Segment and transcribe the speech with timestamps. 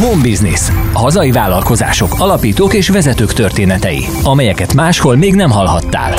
[0.00, 0.60] Home Business.
[0.92, 6.14] Hazai vállalkozások, alapítók és vezetők történetei, amelyeket máshol még nem hallhattál.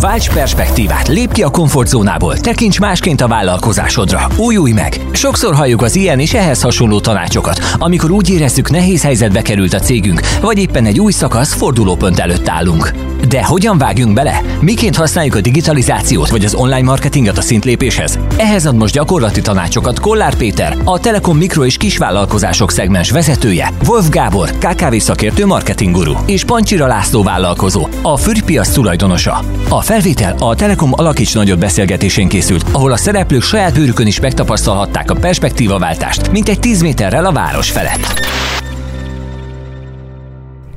[0.00, 5.00] Válts perspektívát, lép ki a komfortzónából, tekints másként a vállalkozásodra, újulj meg!
[5.12, 9.78] Sokszor halljuk az ilyen és ehhez hasonló tanácsokat, amikor úgy érezzük nehéz helyzetbe került a
[9.78, 12.92] cégünk, vagy éppen egy új szakasz fordulópont előtt állunk.
[13.28, 14.40] De hogyan vágjunk bele?
[14.60, 18.18] Miként használjuk a digitalizációt vagy az online marketinget a szintlépéshez?
[18.36, 24.08] Ehhez ad most gyakorlati tanácsokat Kollár Péter, a Telekom mikro és kisvállalkozások szegmens vezetője, Wolf
[24.08, 29.44] Gábor, KKV szakértő marketingguru és Pancsira László vállalkozó, a Fürpiac tulajdonosa.
[29.68, 35.10] A felvétel a Telekom Alakíts Nagyot beszélgetésén készült, ahol a szereplők saját bőrükön is megtapasztalhatták
[35.10, 38.20] a perspektívaváltást, mint egy 10 méterrel a város felett.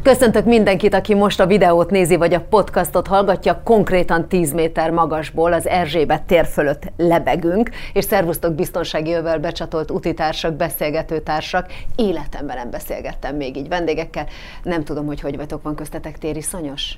[0.03, 5.53] Köszöntök mindenkit, aki most a videót nézi, vagy a podcastot hallgatja, konkrétan 10 méter magasból
[5.53, 11.73] az Erzsébet tér fölött lebegünk, és szervusztok biztonsági övel becsatolt utitársak, beszélgetőtársak.
[11.95, 14.28] Életemben nem beszélgettem még így vendégekkel.
[14.63, 16.97] Nem tudom, hogy hogy vagytok, van köztetek téri szonyos?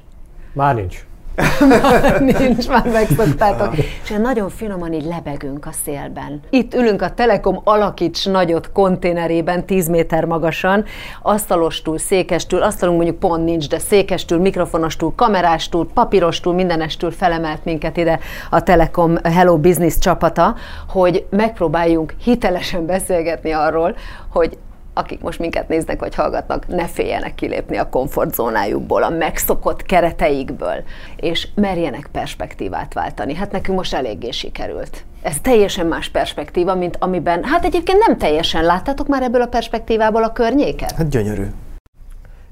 [0.53, 1.05] Már nincs.
[2.39, 3.75] Nincs, már megszoktátok.
[3.77, 6.39] És nagyon finoman így lebegünk a szélben.
[6.49, 10.85] Itt ülünk a Telekom Alakíts nagyot konténerében, 10 méter magasan,
[11.21, 18.19] asztalostól, székestül, asztalunk mondjuk pont nincs, de székestül, mikrofonostól, kamerástól, papírostól, mindenestől felemelt minket ide
[18.49, 20.55] a Telekom Hello Business csapata,
[20.89, 23.95] hogy megpróbáljunk hitelesen beszélgetni arról,
[24.29, 24.57] hogy
[24.97, 30.83] akik most minket néznek vagy hallgatnak, ne féljenek kilépni a komfortzónájukból, a megszokott kereteikből,
[31.15, 33.33] és merjenek perspektívát váltani.
[33.33, 35.03] Hát nekünk most eléggé sikerült.
[35.21, 40.23] Ez teljesen más perspektíva, mint amiben, hát egyébként nem teljesen láttátok már ebből a perspektívából
[40.23, 40.91] a környéket?
[40.91, 41.45] Hát gyönyörű.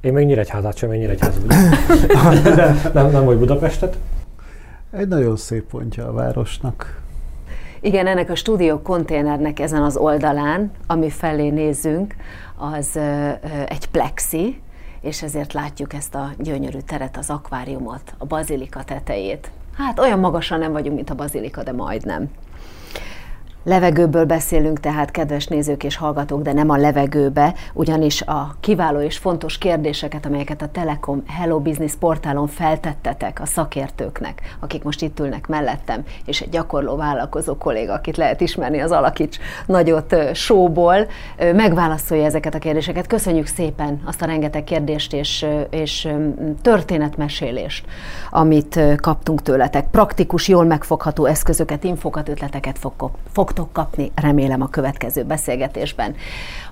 [0.02, 1.46] Én még Nyíregyházát sem, én Nyíregyházat.
[2.56, 3.98] De nem, nem vagy Budapestet.
[4.92, 7.03] Egy nagyon szép pontja a városnak.
[7.86, 12.16] Igen, ennek a stúdió konténernek ezen az oldalán, ami felé nézünk,
[12.58, 13.00] az
[13.68, 14.62] egy plexi,
[15.02, 19.52] és ezért látjuk ezt a gyönyörű teret, az akváriumot, a bazilika tetejét.
[19.78, 22.30] Hát olyan magasan nem vagyunk, mint a bazilika, de majdnem.
[23.66, 29.18] Levegőből beszélünk tehát, kedves nézők és hallgatók, de nem a levegőbe, ugyanis a kiváló és
[29.18, 35.48] fontos kérdéseket, amelyeket a Telekom Hello Business portálon feltettetek a szakértőknek, akik most itt ülnek
[35.48, 41.08] mellettem, és egy gyakorló vállalkozó kolléga, akit lehet ismerni az Alakics nagyot sóból,
[41.38, 43.08] megválaszolja ezeket a kérdéseket.
[43.08, 46.08] Köszönjük szépen azt a rengeteg kérdést és, és
[46.62, 47.86] történetmesélést,
[48.30, 49.90] amit kaptunk tőletek.
[49.90, 56.16] Praktikus, jól megfogható eszközöket, infokat, ötleteket fog, fog fogtok kapni, remélem a következő beszélgetésben,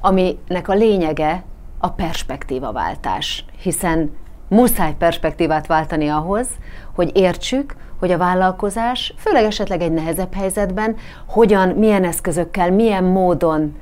[0.02, 1.44] aminek a lényege
[1.78, 4.12] a perspektívaváltás, hiszen
[4.48, 6.48] muszáj perspektívát váltani ahhoz,
[6.96, 10.96] hogy értsük, hogy a vállalkozás, főleg esetleg egy nehezebb helyzetben,
[11.28, 13.76] hogyan, milyen eszközökkel, milyen módon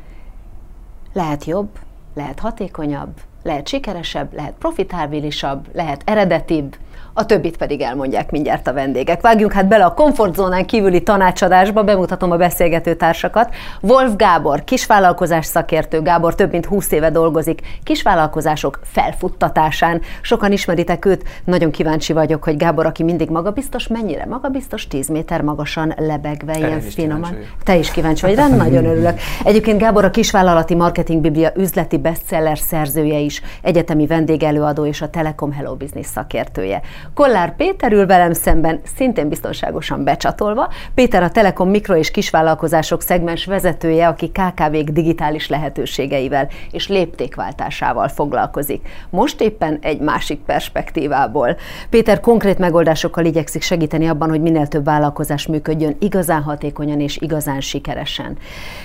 [1.14, 1.70] lehet jobb,
[2.16, 3.14] lehet hatékonyabb,
[3.44, 6.76] lehet sikeresebb, lehet profitábilisabb, lehet eredetibb,
[7.20, 9.22] a többit pedig elmondják mindjárt a vendégek.
[9.22, 13.56] Vágjunk hát bele a komfortzónán kívüli tanácsadásba, bemutatom a beszélgető társakat.
[13.82, 16.02] Wolf Gábor, kisvállalkozás szakértő.
[16.02, 20.02] Gábor több mint 20 éve dolgozik kisvállalkozások felfuttatásán.
[20.22, 25.42] Sokan ismeritek őt, nagyon kíváncsi vagyok, hogy Gábor, aki mindig magabiztos, mennyire magabiztos, 10 méter
[25.42, 27.38] magasan lebegve, ilyen finoman.
[27.64, 29.20] Te is kíváncsi vagy rá, nagyon örülök.
[29.44, 35.52] Egyébként Gábor a kisvállalati marketing biblia üzleti bestseller szerzője is, egyetemi vendégelőadó és a Telekom
[35.52, 36.82] Hello Business szakértője.
[37.14, 40.70] Kollár Péter ül velem szemben, szintén biztonságosan becsatolva.
[40.94, 48.88] Péter a Telekom mikro- és kisvállalkozások szegmens vezetője, aki KKV-k digitális lehetőségeivel és léptékváltásával foglalkozik.
[49.10, 51.58] Most éppen egy másik perspektívából.
[51.90, 57.62] Péter konkrét megoldásokkal igyekszik segíteni abban, hogy minél több vállalkozás működjön igazán hatékonyan és igazán
[57.62, 58.38] sikeresen.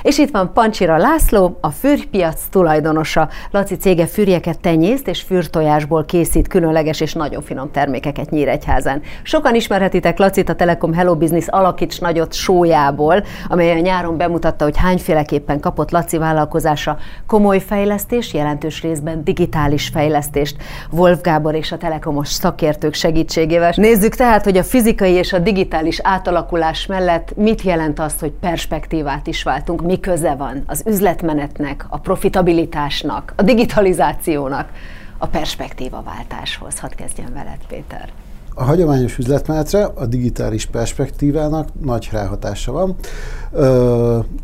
[0.03, 3.28] És itt van Pancsira László, a fűrpiac tulajdonosa.
[3.50, 9.03] Laci cége fűrjeket tenyészt és fűrtojásból készít különleges és nagyon finom termékeket Nyíregyházán.
[9.22, 14.77] Sokan ismerhetitek Lacit a Telekom Hello Business Alakíts nagyot sójából, amely a nyáron bemutatta, hogy
[14.77, 20.56] hányféleképpen kapott Laci vállalkozása komoly fejlesztés, jelentős részben digitális fejlesztést
[20.91, 23.73] Wolf Gábor és a Telekomos szakértők segítségével.
[23.76, 29.26] Nézzük tehát, hogy a fizikai és a digitális átalakulás mellett mit jelent az, hogy perspektívát
[29.26, 33.43] is váltunk, mi köze van az üzletmenetnek, a profitabilitásnak, a
[34.25, 34.73] digitalizációnak
[35.19, 36.79] a perspektívaváltáshoz.
[36.79, 38.12] Hadd kezdjem veled, Péter.
[38.55, 42.97] A hagyományos üzletmenetre a digitális perspektívának nagy ráhatása van.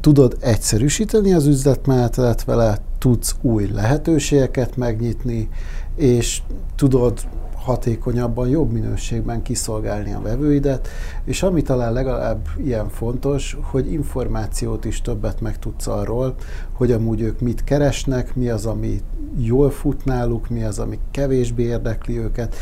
[0.00, 5.48] Tudod egyszerűsíteni az üzletmenetet vele, tudsz új lehetőségeket megnyitni,
[5.96, 6.42] és
[6.76, 7.20] tudod
[7.70, 10.88] hatékonyabban, jobb minőségben kiszolgálni a vevőidet,
[11.24, 16.34] és ami talán legalább ilyen fontos, hogy információt is többet megtudsz arról,
[16.72, 19.00] hogy amúgy ők mit keresnek, mi az, ami
[19.36, 22.54] jól fut náluk, mi az, ami kevésbé érdekli őket.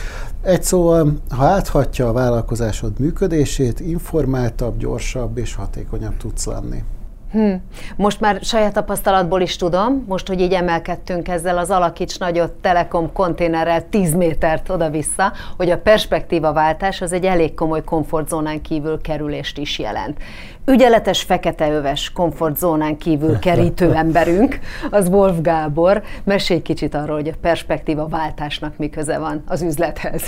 [0.42, 6.82] Egy szóval, ha áthatja a vállalkozásod működését, informáltabb, gyorsabb és hatékonyabb tudsz lenni.
[7.32, 7.54] Hm.
[7.96, 13.12] Most már saját tapasztalatból is tudom, most, hogy így emelkedtünk ezzel az alakíts nagyot Telekom
[13.12, 19.58] konténerrel 10 métert oda-vissza, hogy a perspektíva váltás az egy elég komoly komfortzónán kívül kerülést
[19.58, 20.18] is jelent.
[20.66, 24.58] Ügyeletes feketeöves komfortzónán kívül kerítő emberünk,
[24.90, 26.02] az Wolf Gábor.
[26.24, 30.22] Mesélj kicsit arról, hogy a perspektíva váltásnak mi köze van az üzlethez.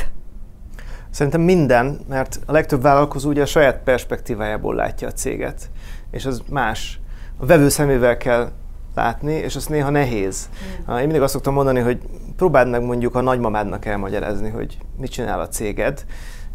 [1.11, 5.71] Szerintem minden, mert a legtöbb vállalkozó ugye a saját perspektívájából látja a céget
[6.11, 7.01] és az más.
[7.37, 8.51] A vevő szemével kell
[8.95, 10.49] látni, és az néha nehéz.
[10.91, 10.95] Mm.
[10.95, 11.99] Én mindig azt szoktam mondani, hogy
[12.37, 16.05] próbáld meg mondjuk a nagymamádnak elmagyarázni, hogy mit csinál a céged,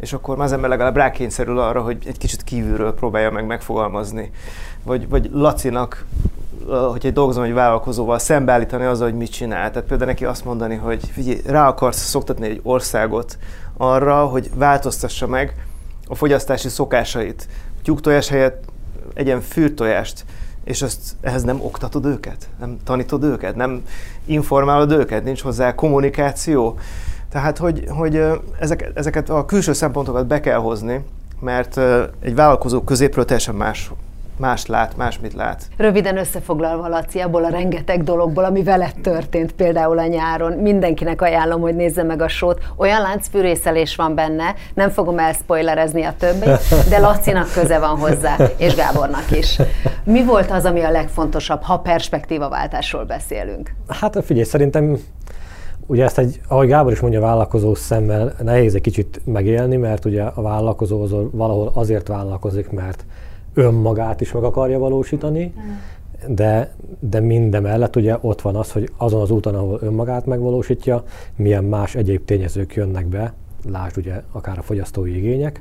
[0.00, 4.30] és akkor az ember legalább rákényszerül arra, hogy egy kicsit kívülről próbálja meg megfogalmazni.
[4.82, 6.04] Vagy, vagy Lacinak,
[6.90, 9.70] hogy egy dolgozom egy vállalkozóval, szembeállítani azzal, hogy mit csinál.
[9.70, 13.38] Tehát például neki azt mondani, hogy figyelj, rá akarsz szoktatni egy országot
[13.76, 15.54] arra, hogy változtassa meg
[16.06, 17.48] a fogyasztási szokásait.
[17.82, 18.64] Tyúktojás helyett
[19.16, 20.24] egyen fűrtojást,
[20.64, 23.82] és azt, ehhez nem oktatod őket, nem tanítod őket, nem
[24.24, 26.78] informálod őket, nincs hozzá kommunikáció.
[27.28, 28.22] Tehát, hogy, hogy
[28.60, 31.04] ezek, ezeket a külső szempontokat be kell hozni,
[31.40, 31.80] mert
[32.20, 33.90] egy vállalkozó középről teljesen más
[34.38, 35.62] más lát, más mit lát.
[35.76, 41.60] Röviden összefoglalva, Laci, abból a rengeteg dologból, ami veled történt például a nyáron, mindenkinek ajánlom,
[41.60, 42.62] hogy nézze meg a sót.
[42.76, 48.74] Olyan láncfűrészelés van benne, nem fogom elspoilerezni a többit, de Lacinak köze van hozzá, és
[48.74, 49.58] Gábornak is.
[50.04, 53.74] Mi volt az, ami a legfontosabb, ha perspektívaváltásról beszélünk?
[53.88, 54.98] Hát figyelj, szerintem
[55.88, 60.22] Ugye ezt egy, ahogy Gábor is mondja, vállalkozó szemmel nehéz egy kicsit megélni, mert ugye
[60.22, 63.04] a vállalkozó az valahol azért vállalkozik, mert
[63.56, 65.54] önmagát is meg akarja valósítani,
[66.28, 71.02] de, de mindemellett ugye ott van az, hogy azon az úton, ahol önmagát megvalósítja,
[71.36, 73.34] milyen más egyéb tényezők jönnek be,
[73.70, 75.60] lásd ugye akár a fogyasztói igények,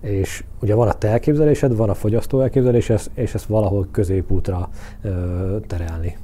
[0.00, 4.68] és ugye van a te elképzelésed, van a fogyasztó elképzelés, és ezt valahol középútra
[5.02, 6.16] ö, terelni.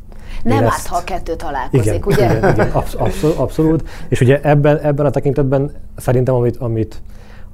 [0.43, 0.87] Nem árt, ezt...
[0.87, 2.37] ha a kettő találkozik, igen, ugye?
[2.37, 3.88] Igen, igen abszolút, abszolút.
[4.09, 7.02] És ugye ebben, ebben a tekintetben szerintem, amit, amit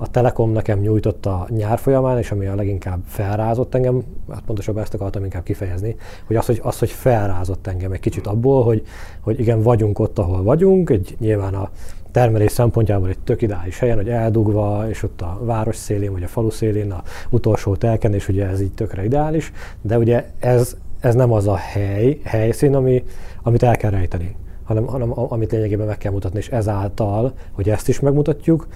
[0.02, 4.82] a Telekom nekem nyújtott a nyár folyamán, és ami a leginkább felrázott engem, hát pontosabban
[4.82, 5.96] ezt akartam inkább kifejezni,
[6.26, 8.82] hogy az, hogy, az, hogy felrázott engem egy kicsit abból, hogy,
[9.20, 11.70] hogy igen, vagyunk ott, ahol vagyunk, egy nyilván a
[12.10, 16.28] termelés szempontjából egy tök ideális helyen, hogy eldugva, és ott a város szélén, vagy a
[16.28, 19.52] falu szélén a utolsó telken, és ugye ez így tökre ideális,
[19.82, 23.05] de ugye ez, ez nem az a hely, helyszín, ami,
[23.43, 27.88] amit el kell rejteni, hanem, hanem amit lényegében meg kell mutatni, és ezáltal, hogy ezt
[27.88, 28.66] is megmutatjuk,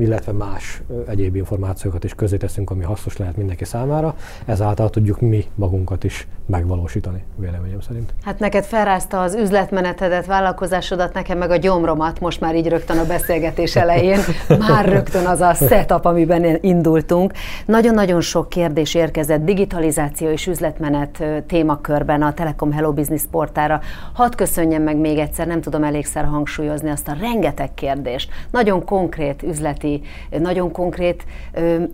[0.00, 5.44] illetve más egyéb információkat is közé teszünk, ami hasznos lehet mindenki számára, ezáltal tudjuk mi
[5.54, 8.14] magunkat is megvalósítani, véleményem szerint.
[8.22, 13.06] Hát neked felrázta az üzletmenetedet, vállalkozásodat, nekem meg a gyomromat, most már így rögtön a
[13.06, 14.18] beszélgetés elején,
[14.68, 17.32] már rögtön az a setup, amiben indultunk.
[17.66, 23.80] Nagyon-nagyon sok kérdés érkezett digitalizáció és üzletmenet témakörben a Telekom Hello Business portára.
[24.12, 29.42] Hadd köszönjem meg még egyszer, nem tudom elégszer hangsúlyozni azt a rengeteg kérdést, nagyon konkrét
[29.42, 30.00] üzlet üzleti,
[30.30, 31.24] nagyon konkrét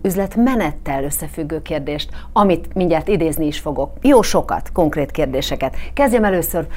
[0.01, 3.91] üzletmenettel összefüggő kérdést, amit mindjárt idézni is fogok.
[4.01, 5.75] Jó sokat, konkrét kérdéseket.
[5.93, 6.67] Kezdjem először,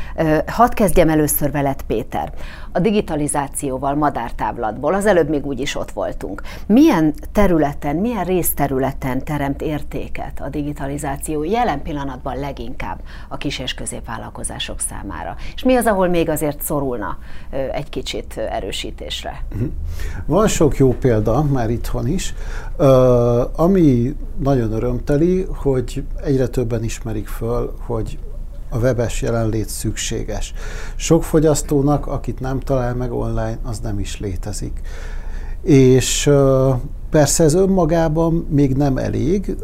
[0.47, 2.33] hadd kezdjem először veled, Péter.
[2.77, 6.43] A digitalizációval, madártávlatból, az előbb még úgy is ott voltunk.
[6.67, 14.81] Milyen területen, milyen részterületen teremt értéket a digitalizáció jelen pillanatban leginkább a kis és középvállalkozások
[14.81, 15.37] számára?
[15.55, 17.19] És mi az, ahol még azért szorulna
[17.73, 19.45] egy kicsit erősítésre?
[19.55, 19.65] Mhm.
[20.27, 22.35] Van sok jó példa már itthon is,
[23.57, 28.19] ami nagyon örömteli, hogy egyre többen ismerik föl, hogy
[28.77, 30.53] a webes jelenlét szükséges.
[30.97, 34.81] Sok fogyasztónak, akit nem talál meg online, az nem is létezik.
[35.63, 36.31] És
[37.11, 39.57] Persze ez önmagában még nem elég.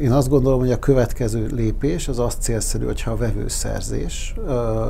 [0.00, 4.34] Én azt gondolom, hogy a következő lépés az azt célszerű, hogyha a vevőszerzés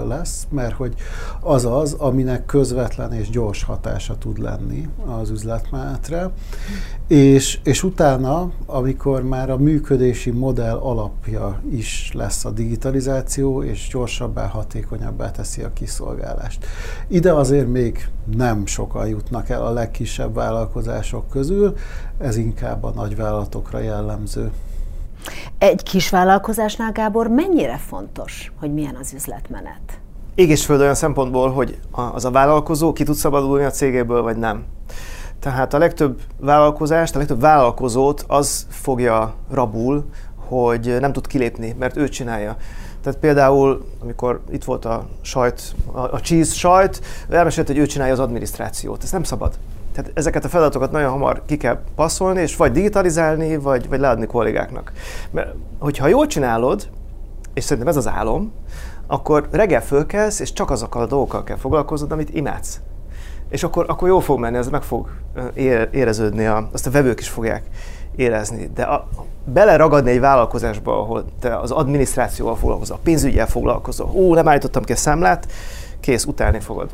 [0.08, 0.94] lesz, mert hogy
[1.40, 4.88] az az, aminek közvetlen és gyors hatása tud lenni
[5.20, 6.30] az üzletmenetre,
[7.08, 14.46] és, és utána, amikor már a működési modell alapja is lesz a digitalizáció, és gyorsabbá,
[14.46, 16.66] hatékonyabbá teszi a kiszolgálást.
[17.08, 21.74] Ide azért még nem sokan jutnak el a legkisebb vállalkozások közül,
[22.18, 24.52] ez inkább a nagyvállalatokra jellemző.
[25.58, 30.00] Egy kis vállalkozásnál, Gábor, mennyire fontos, hogy milyen az üzletmenet?
[30.40, 34.36] ég és föld olyan szempontból, hogy az a vállalkozó ki tud szabadulni a cégéből, vagy
[34.36, 34.64] nem.
[35.38, 41.96] Tehát a legtöbb vállalkozást, a legtöbb vállalkozót az fogja rabul, hogy nem tud kilépni, mert
[41.96, 42.56] ő csinálja.
[43.02, 48.12] Tehát például, amikor itt volt a sajt, a, a cheese sajt, elmesélt, hogy ő csinálja
[48.12, 49.02] az adminisztrációt.
[49.02, 49.58] Ez nem szabad.
[50.02, 54.26] Tehát ezeket a feladatokat nagyon hamar ki kell passzolni, és vagy digitalizálni, vagy, vagy leadni
[54.26, 54.92] kollégáknak.
[55.30, 56.88] Mert hogyha jól csinálod,
[57.54, 58.52] és szerintem ez az álom,
[59.06, 62.80] akkor reggel fölkelsz, és csak azokkal a dolgokkal kell foglalkoznod, amit imádsz.
[63.48, 65.08] És akkor, akkor jól fog menni, ez meg fog
[65.90, 67.62] éreződni, a, azt a vevők is fogják
[68.16, 68.70] érezni.
[68.74, 69.08] De a,
[69.44, 74.92] beleragadni egy vállalkozásba, ahol te az adminisztrációval foglalkozol, a pénzügyel foglalkozol, ó, nem állítottam ki
[74.92, 75.46] a számlát,
[76.00, 76.90] kész, utálni fogod.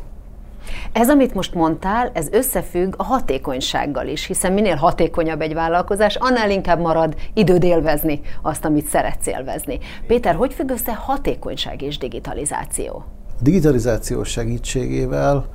[0.91, 6.51] Ez, amit most mondtál, ez összefügg a hatékonysággal is, hiszen minél hatékonyabb egy vállalkozás, annál
[6.51, 9.79] inkább marad időd élvezni azt, amit szeretsz élvezni.
[10.07, 13.03] Péter, hogy függ össze hatékonyság és digitalizáció?
[13.39, 15.45] A digitalizáció segítségével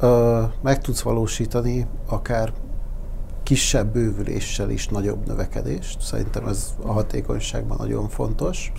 [0.00, 2.52] ö, meg tudsz valósítani akár
[3.46, 6.00] kisebb bővüléssel is nagyobb növekedést.
[6.00, 8.72] Szerintem ez a hatékonyságban nagyon fontos,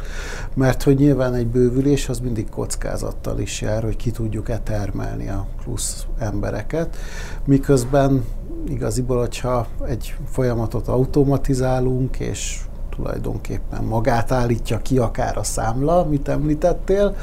[0.54, 5.48] mert hogy nyilván egy bővülés az mindig kockázattal is jár, hogy ki tudjuk-e termelni a
[5.64, 6.98] plusz embereket,
[7.46, 8.26] miközben
[8.68, 12.60] igaziból, hogyha egy folyamatot automatizálunk, és
[12.90, 17.16] tulajdonképpen magát állítja ki akár a számla, amit említettél,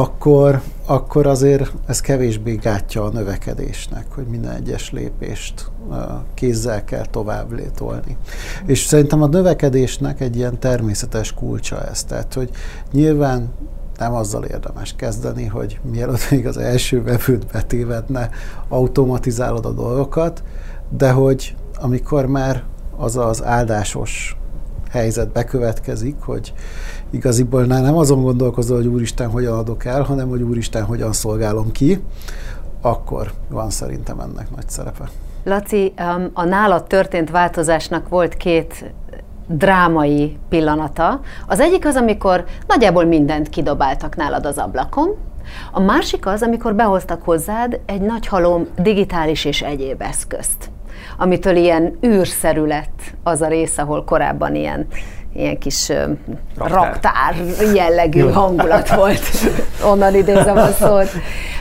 [0.00, 5.70] akkor, akkor azért ez kevésbé gátja a növekedésnek, hogy minden egyes lépést
[6.34, 8.16] kézzel kell tovább létolni.
[8.66, 12.50] És szerintem a növekedésnek egy ilyen természetes kulcsa ez, tehát hogy
[12.92, 13.52] nyilván
[13.98, 18.30] nem azzal érdemes kezdeni, hogy mielőtt még az első vevőt betévedne,
[18.68, 20.42] automatizálod a dolgokat,
[20.96, 22.62] de hogy amikor már
[22.96, 24.36] az az áldásos
[24.90, 26.52] helyzet bekövetkezik, hogy
[27.16, 32.00] igaziból nem azon gondolkozol, hogy Úristen hogyan adok el, hanem hogy Úristen hogyan szolgálom ki,
[32.80, 35.08] akkor van szerintem ennek nagy szerepe.
[35.44, 35.92] Laci,
[36.32, 38.94] a nálad történt változásnak volt két
[39.46, 41.20] drámai pillanata.
[41.46, 45.14] Az egyik az, amikor nagyjából mindent kidobáltak nálad az ablakon,
[45.72, 50.70] a másik az, amikor behoztak hozzád egy nagy halom digitális és egyéb eszközt,
[51.18, 54.86] amitől ilyen űrszerű lett az a rész, ahol korábban ilyen
[55.38, 55.88] ilyen kis
[56.56, 57.34] raktár, raktár
[57.74, 59.22] jellegű hangulat volt.
[59.90, 61.08] Onnan idézem a szót.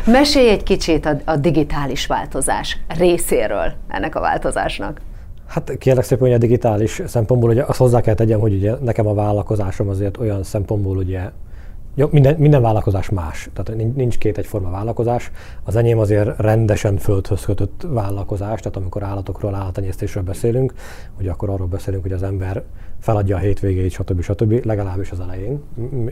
[0.06, 5.02] Mesélj egy kicsit a, a digitális változás részéről ennek a változásnak.
[5.48, 9.08] Hát kérlek szépen, hogy a digitális szempontból, ugye azt hozzá kell tegyem, hogy ugye nekem
[9.08, 11.30] a vállalkozásom azért olyan szempontból ugye
[11.98, 15.32] jó, minden, minden vállalkozás más, tehát nincs két egyforma vállalkozás.
[15.64, 20.74] Az enyém azért rendesen földhöz kötött vállalkozás, tehát amikor állatokról, állattenyésztésről beszélünk,
[21.20, 22.64] ugye akkor arról beszélünk, hogy az ember
[23.06, 24.22] feladja a hétvégét, stb.
[24.22, 24.66] stb.
[24.66, 25.64] legalábbis az elején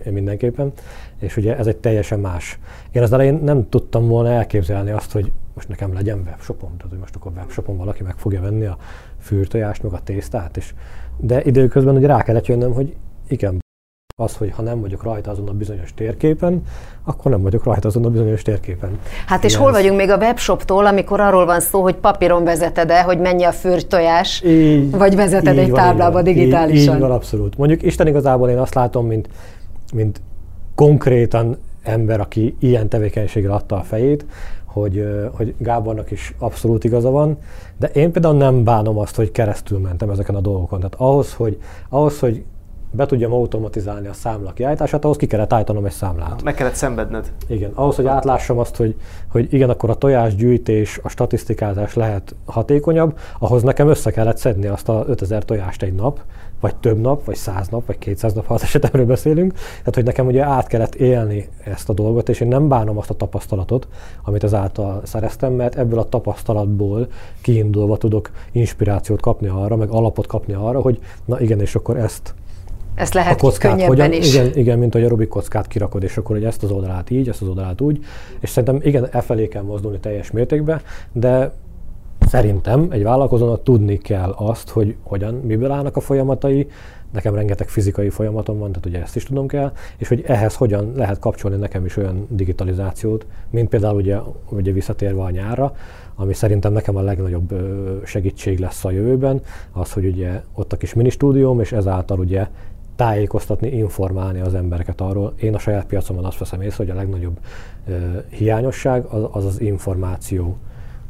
[0.10, 0.72] mindenképpen,
[1.20, 2.60] és ugye ez egy teljesen más.
[2.92, 7.00] Én az elején nem tudtam volna elképzelni azt, hogy most nekem legyen webshopom, tehát hogy
[7.00, 8.78] most akkor webshopon valaki meg fogja venni a
[9.20, 10.74] fűrtojást, meg a tésztát, és
[11.18, 12.96] de időközben ugye rá kellett jönnöm, hogy
[13.28, 13.63] igen,
[14.16, 16.62] az, hogy ha nem vagyok rajta azon a bizonyos térképen,
[17.04, 19.00] akkor nem vagyok rajta azon a bizonyos térképen.
[19.26, 19.64] Hát és Igen.
[19.64, 23.52] hol vagyunk még a webshoptól, amikor arról van szó, hogy papíron vezeted-e, hogy mennyi a
[23.52, 26.76] fürtojás, így, vagy vezeted így egy van, táblába így digitálisan?
[26.76, 27.58] Így, így van, abszolút.
[27.58, 29.30] Mondjuk Isten igazából én azt látom, mint,
[29.94, 30.22] mint
[30.76, 34.26] konkrétan ember, aki ilyen tevékenységre adta a fejét,
[34.66, 37.38] hogy, hogy Gábornak is abszolút igaza van,
[37.80, 40.80] de én például nem bánom azt, hogy keresztül mentem ezeken a dolgokon.
[40.80, 41.58] Tehát ahhoz, hogy,
[41.90, 42.44] ahhoz, hogy
[42.96, 46.44] be tudjam automatizálni a számla kiállítását, ahhoz ki kellett állítanom egy számlát.
[46.44, 47.32] Meg kellett szenvedned.
[47.48, 48.96] Igen, ahhoz, hogy átlássam azt, hogy,
[49.28, 54.90] hogy igen, akkor a tojásgyűjtés, a statisztikázás lehet hatékonyabb, ahhoz nekem össze kellett szedni azt
[54.90, 56.20] a 5000 tojást egy nap,
[56.64, 59.54] vagy több nap, vagy 100 nap, vagy 200 nap, ha az esetemről beszélünk.
[59.54, 63.10] Tehát, hogy nekem ugye át kellett élni ezt a dolgot, és én nem bánom azt
[63.10, 63.88] a tapasztalatot,
[64.24, 67.08] amit ezáltal szereztem, mert ebből a tapasztalatból
[67.42, 72.34] kiindulva tudok inspirációt kapni arra, meg alapot kapni arra, hogy na igen, és akkor ezt
[72.96, 74.34] ezt lehet a kockát hogyan, is.
[74.34, 77.30] Igen, igen, mint hogy a Rubik kockát kirakod, és akkor hogy ezt az oldalát így,
[77.30, 78.00] ezt az oldalát úgy,
[78.40, 80.82] és szerintem igen, e felé kell mozdulni teljes mértékben,
[81.12, 81.54] de
[82.28, 86.68] szerintem egy vállalkozónak tudni kell azt, hogy hogyan, miből állnak a folyamatai,
[87.12, 90.92] nekem rengeteg fizikai folyamatom van, tehát ugye ezt is tudom kell, és hogy ehhez hogyan
[90.96, 94.18] lehet kapcsolni nekem is olyan digitalizációt, mint például ugye,
[94.50, 95.76] ugye visszatérve a nyárra,
[96.16, 97.54] ami szerintem nekem a legnagyobb
[98.06, 102.48] segítség lesz a jövőben, az, hogy ugye ott a kis mini stúdióm, és ezáltal ugye
[102.96, 105.34] tájékoztatni, informálni az embereket arról.
[105.40, 107.40] Én a saját piacomon azt veszem észre, hogy a legnagyobb
[107.88, 107.96] uh,
[108.30, 110.58] hiányosság az, az az információ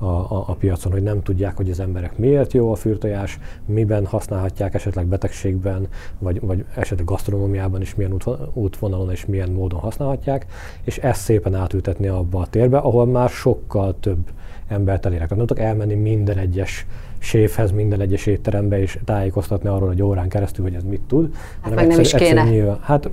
[0.04, 4.06] a, a, a piacon, hogy nem tudják, hogy az emberek miért jó a fürtojás, miben
[4.06, 5.88] használhatják, esetleg betegségben,
[6.20, 8.18] vagy, vagy esetleg gasztronómiában is milyen
[8.54, 10.46] útvonalon és milyen módon használhatják,
[10.84, 14.30] és ezt szépen átültetni abba a térbe, ahol már sokkal több
[14.68, 15.30] embert elérek.
[15.30, 16.86] Nem tudok elmenni minden egyes
[17.24, 21.34] séfhez, minden egyes étterembe, és tájékoztatni arról egy órán keresztül, hogy ez mit tud.
[21.62, 22.44] Hát meg nem is kéne.
[22.44, 23.10] Nyilván, hát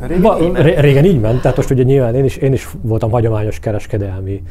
[0.00, 0.80] Régen, ba, így ment.
[0.80, 4.42] régen így ment, tehát most ugye nyilván én is, én is voltam hagyományos kereskedelmi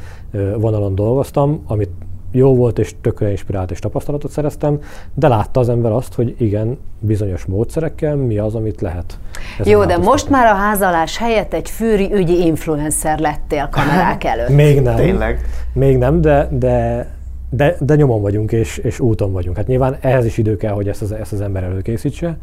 [0.58, 1.90] vonalon dolgoztam, amit
[2.32, 4.80] jó volt és tökre inspirált és tapasztalatot szereztem,
[5.14, 9.20] de látta az ember azt, hogy igen, bizonyos módszerekkel mi az, amit lehet.
[9.64, 14.50] Jó, de most már a házalás helyett egy fűri ügyi influencer lettél kamerák előtt.
[14.50, 14.96] Még nem.
[14.96, 15.42] Tényleg.
[15.74, 17.08] Még nem, de, de,
[17.50, 19.58] de, de nyomon vagyunk és, és úton vagyunk.
[19.58, 22.38] Hát nyilván ehhez is idő kell, hogy ezt az, ezt az ember előkészítse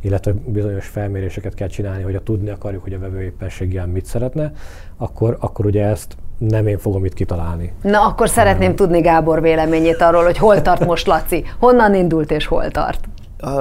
[0.00, 4.52] illetve bizonyos felméréseket kell csinálni, hogy a tudni akarjuk, hogy a vevő éppenséggel mit szeretne,
[4.96, 7.72] akkor, akkor ugye ezt nem én fogom itt kitalálni.
[7.82, 8.76] Na, akkor szeretném nem.
[8.76, 13.08] tudni Gábor véleményét arról, hogy hol tart most Laci, honnan indult és hol tart.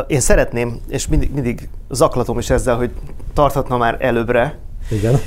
[0.07, 2.91] Én szeretném, és mindig, mindig zaklatom is ezzel, hogy
[3.33, 4.57] tarthatna már előbbre,
[4.89, 5.19] igen.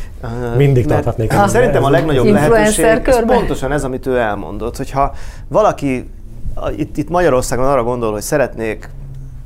[0.57, 1.33] Mindig tarthatnék.
[1.33, 5.15] Uh, szerintem a legnagyobb lehetőség ez pontosan ez, amit ő elmondott, hogyha
[5.49, 6.11] valaki
[6.77, 8.89] itt, itt Magyarországon arra gondol, hogy szeretnék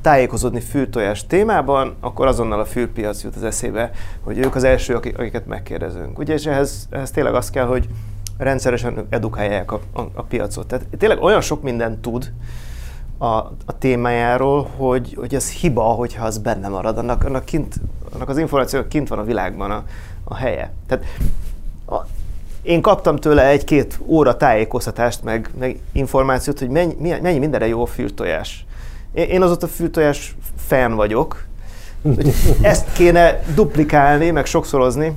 [0.03, 5.47] tájékozódni fültojás témában, akkor azonnal a fülpiac jut az eszébe, hogy ők az elsők, akiket
[5.47, 6.19] megkérdezünk.
[6.19, 7.89] Ugye, és ehhez, ehhez tényleg az kell, hogy
[8.39, 10.67] rendszeresen edukálják a, a, a piacot.
[10.67, 12.33] Tehát tényleg olyan sok mindent tud
[13.19, 13.27] a,
[13.65, 16.99] a témájáról, hogy, hogy ez hiba, hogyha az benne marad.
[16.99, 17.75] Annak, annak, kint,
[18.15, 19.85] annak az információ kint van a világban a,
[20.25, 20.73] a helye.
[20.87, 21.05] Tehát
[21.87, 21.97] a,
[22.63, 27.87] én kaptam tőle egy-két óra tájékoztatást, meg, meg információt, hogy mennyi, mennyi mindenre jó a
[27.87, 28.67] fürtojás.
[29.13, 31.45] Én azóta fűtojás fan vagyok.
[32.63, 35.17] Ezt kéne duplikálni, meg sokszorozni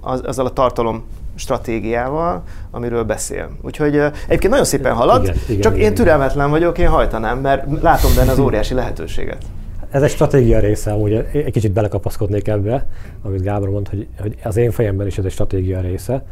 [0.00, 3.50] azzal a tartalom stratégiával, amiről beszél.
[3.62, 7.66] Úgyhogy egyébként nagyon szépen halad, igen, igen, csak igen, én türelmetlen vagyok, én hajtanám, mert
[7.80, 9.42] látom benne az óriási lehetőséget.
[9.90, 12.86] Ez egy stratégia része, amúgy egy kicsit belekapaszkodnék ebbe,
[13.22, 16.24] amit Gábor mond, hogy, hogy az én fejemben is ez egy stratégia része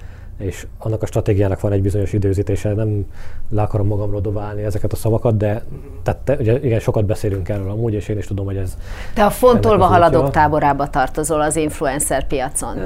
[0.43, 3.07] és annak a stratégiának van egy bizonyos időzítése, nem
[3.51, 5.63] le akarom magamról dobálni ezeket a szavakat, de
[6.03, 8.77] tehát te, ugye, igen, sokat beszélünk erről amúgy, és én is tudom, hogy ez...
[9.15, 12.77] Te a fontolva haladók táborába tartozol az influencer piacon.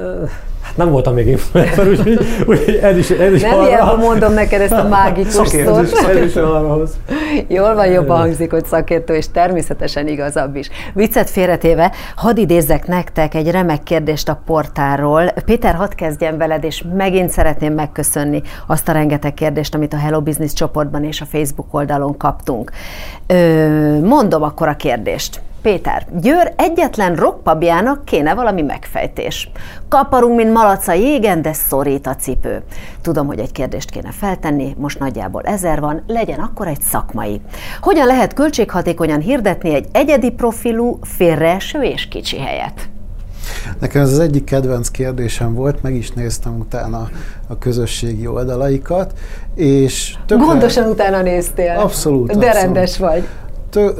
[0.61, 3.95] Hát nem voltam még influencer, úgyhogy, úgyhogy ez is, ez is Nem arra...
[3.95, 5.93] mondom neked ezt a mágikus szót.
[6.07, 6.97] Ez is arra hoz.
[7.47, 10.69] Jól van, jobban hangzik, hogy szakértő, és természetesen igazabb is.
[10.93, 15.25] Viccet félretéve, hadd idézzek nektek egy remek kérdést a portáról.
[15.45, 20.21] Péter, hadd kezdjem veled, és megint szeretném megköszönni azt a rengeteg kérdést, amit a Hello
[20.21, 22.71] Business csoportban és a Facebook oldalon kaptunk.
[23.27, 25.41] Ö, mondom akkor a kérdést.
[25.61, 29.49] Péter, Győr egyetlen rockpabjának kéne valami megfejtés.
[29.87, 32.63] Kaparunk, mint malac a jégen, de szorít a cipő.
[33.01, 37.41] Tudom, hogy egy kérdést kéne feltenni, most nagyjából ezer van, legyen akkor egy szakmai.
[37.81, 42.89] Hogyan lehet költséghatékonyan hirdetni egy egyedi profilú, félreeső és kicsi helyet?
[43.79, 47.09] Nekem ez az egyik kedvenc kérdésem volt, meg is néztem utána
[47.47, 49.13] a közösségi oldalaikat,
[49.55, 50.45] és tökre...
[50.45, 51.77] Gondosan utána néztél.
[51.77, 52.27] Abszolút.
[52.27, 52.53] De abszolút.
[52.53, 53.27] rendes vagy.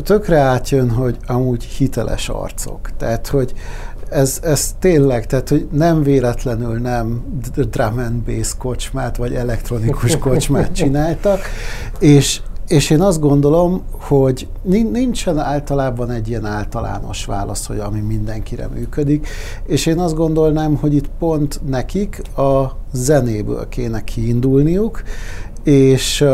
[0.04, 2.90] Tökre átjön, hogy amúgy hiteles arcok.
[2.98, 3.54] Tehát, hogy
[4.10, 10.74] ez, ez tényleg, tehát hogy nem véletlenül nem drum and bass kocsmát, vagy elektronikus kocsmát
[10.74, 11.40] csináltak,
[12.00, 18.68] és és én azt gondolom, hogy nincsen általában egy ilyen általános válasz, hogy ami mindenkire
[18.68, 19.28] működik,
[19.66, 25.04] és én azt gondolnám, hogy itt pont nekik a zenéből kéne kiindulniuk,
[25.64, 26.26] és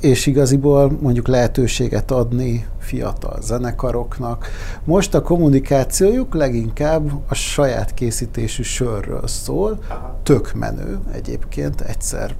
[0.00, 4.46] és igaziból mondjuk lehetőséget adni fiatal zenekaroknak.
[4.84, 9.78] Most a kommunikációjuk leginkább a saját készítésű sörről szól,
[10.22, 12.34] tök menő egyébként, egyszer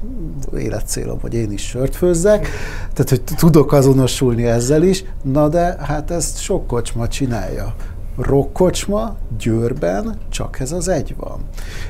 [0.56, 2.48] életcélom, hogy én is sört főzzek,
[2.92, 7.74] tehát hogy tudok azonosulni ezzel is, na de hát ezt sok kocsma csinálja
[8.18, 11.38] rockkocsma Győrben csak ez az egy van.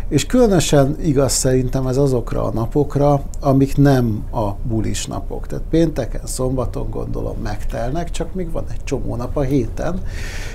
[0.08, 5.46] És különösen igaz szerintem ez azokra a napokra, amik nem a bulis napok.
[5.46, 10.00] Tehát pénteken, szombaton gondolom megtelnek, csak még van egy csomó nap a héten,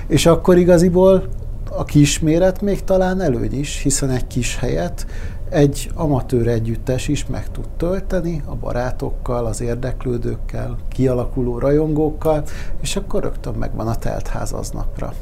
[0.06, 1.28] és akkor igaziból
[1.70, 5.06] a kisméret még talán előny is, hiszen egy kis helyet
[5.48, 12.44] egy amatőr együttes is meg tud tölteni a barátokkal, az érdeklődőkkel, kialakuló rajongókkal,
[12.80, 15.12] és akkor rögtön megvan a teltház aznapra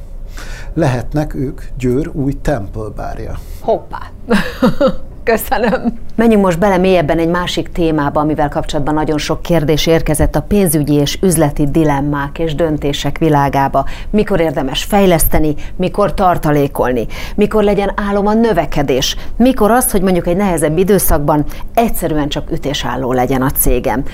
[0.74, 3.38] lehetnek ők Győr új temple bárja.
[3.60, 4.00] Hoppá!
[5.24, 5.98] Köszönöm!
[6.14, 10.94] Menjünk most bele mélyebben egy másik témába, amivel kapcsolatban nagyon sok kérdés érkezett a pénzügyi
[10.94, 13.84] és üzleti dilemmák és döntések világába.
[14.10, 20.36] Mikor érdemes fejleszteni, mikor tartalékolni, mikor legyen álom a növekedés, mikor az, hogy mondjuk egy
[20.36, 24.04] nehezebb időszakban egyszerűen csak ütésálló legyen a cégem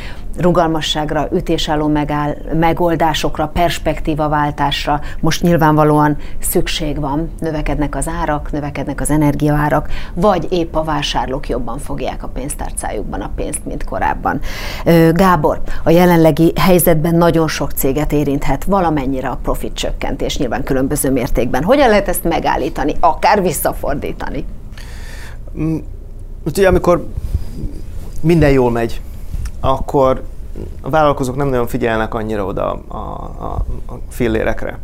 [0.40, 7.31] rugalmasságra, ütésálló megáll, megoldásokra, perspektívaváltásra most nyilvánvalóan szükség van.
[7.40, 13.31] Növekednek az árak, növekednek az energiaárak, vagy épp a vásárlók jobban fogják a pénztárcájukban a
[13.37, 14.40] pénzt, mint korábban.
[15.12, 21.62] Gábor, a jelenlegi helyzetben nagyon sok céget érinthet valamennyire a profit csökkentés, nyilván különböző mértékben.
[21.62, 24.44] Hogyan lehet ezt megállítani, akár visszafordítani?
[25.59, 25.77] Mm,
[26.44, 27.07] ugye, amikor
[28.20, 29.01] minden jól megy,
[29.60, 30.22] akkor
[30.80, 34.78] a vállalkozók nem nagyon figyelnek annyira oda a, a, a fillérekre.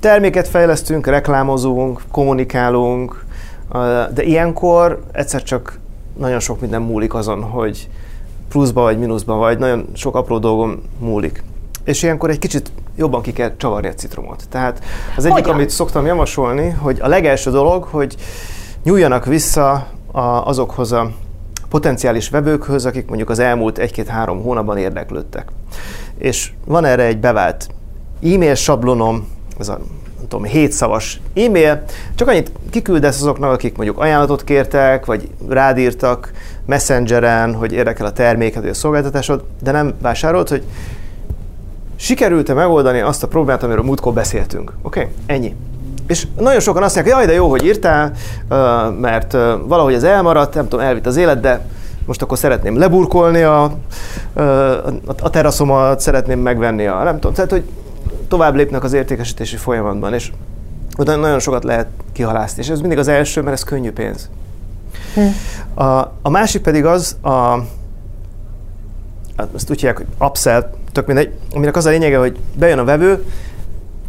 [0.00, 3.24] Terméket fejlesztünk, reklámozunk, kommunikálunk,
[4.14, 5.78] de ilyenkor egyszer csak
[6.18, 7.88] nagyon sok minden múlik azon, hogy
[8.48, 11.42] pluszba vagy mínuszba vagy, nagyon sok apró dolgom múlik.
[11.84, 14.44] És ilyenkor egy kicsit jobban ki kell csavarni a citromot.
[14.48, 14.82] Tehát
[15.16, 15.54] az egyik, Hogyan?
[15.54, 18.16] amit szoktam javasolni, hogy a legelső dolog, hogy
[18.82, 21.10] nyúljanak vissza a, azokhoz a
[21.74, 25.48] potenciális vevőkhöz, akik mondjuk az elmúlt egy-két-három hónapban érdeklődtek.
[26.18, 27.68] És van erre egy bevált
[28.22, 29.72] e-mail sablonom, ez a
[30.16, 31.84] nem tudom, hétszavas e-mail,
[32.14, 36.32] csak annyit kiküldesz azoknak, akik mondjuk ajánlatot kértek, vagy rádírtak
[36.66, 40.62] messengeren, hogy érdekel a terméket, vagy a szolgáltatásod, de nem vásárolt, hogy
[41.96, 44.72] sikerült-e megoldani azt a problémát, amiről múltkor beszéltünk.
[44.82, 45.00] Oké?
[45.00, 45.12] Okay?
[45.26, 45.54] Ennyi.
[46.06, 48.12] És nagyon sokan azt mondják, hogy jaj, de jó, hogy írtál,
[49.00, 49.32] mert
[49.66, 51.66] valahogy ez elmaradt, nem tudom, elvitt az élet, de
[52.06, 53.62] most akkor szeretném leburkolni a,
[55.20, 57.64] a teraszomat, szeretném megvenni a, nem tudom, tehát, hogy
[58.28, 60.32] tovább lépnek az értékesítési folyamatban, és
[60.96, 64.30] oda nagyon sokat lehet kihalászni, és ez mindig az első, mert ez könnyű pénz.
[65.14, 65.82] Hm.
[65.82, 67.30] A, a másik pedig az, a,
[69.36, 72.84] hát azt úgy hívják, hogy upsell, tök mindegy, aminek az a lényege, hogy bejön a
[72.84, 73.24] vevő,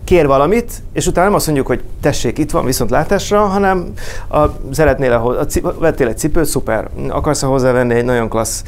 [0.06, 3.94] kér valamit, és utána nem azt mondjuk, hogy tessék, itt van viszont látásra, hanem
[4.30, 8.63] a, szeretnél, a, a, vettél egy cipőt, szuper, akarsz hozzávenni egy nagyon klassz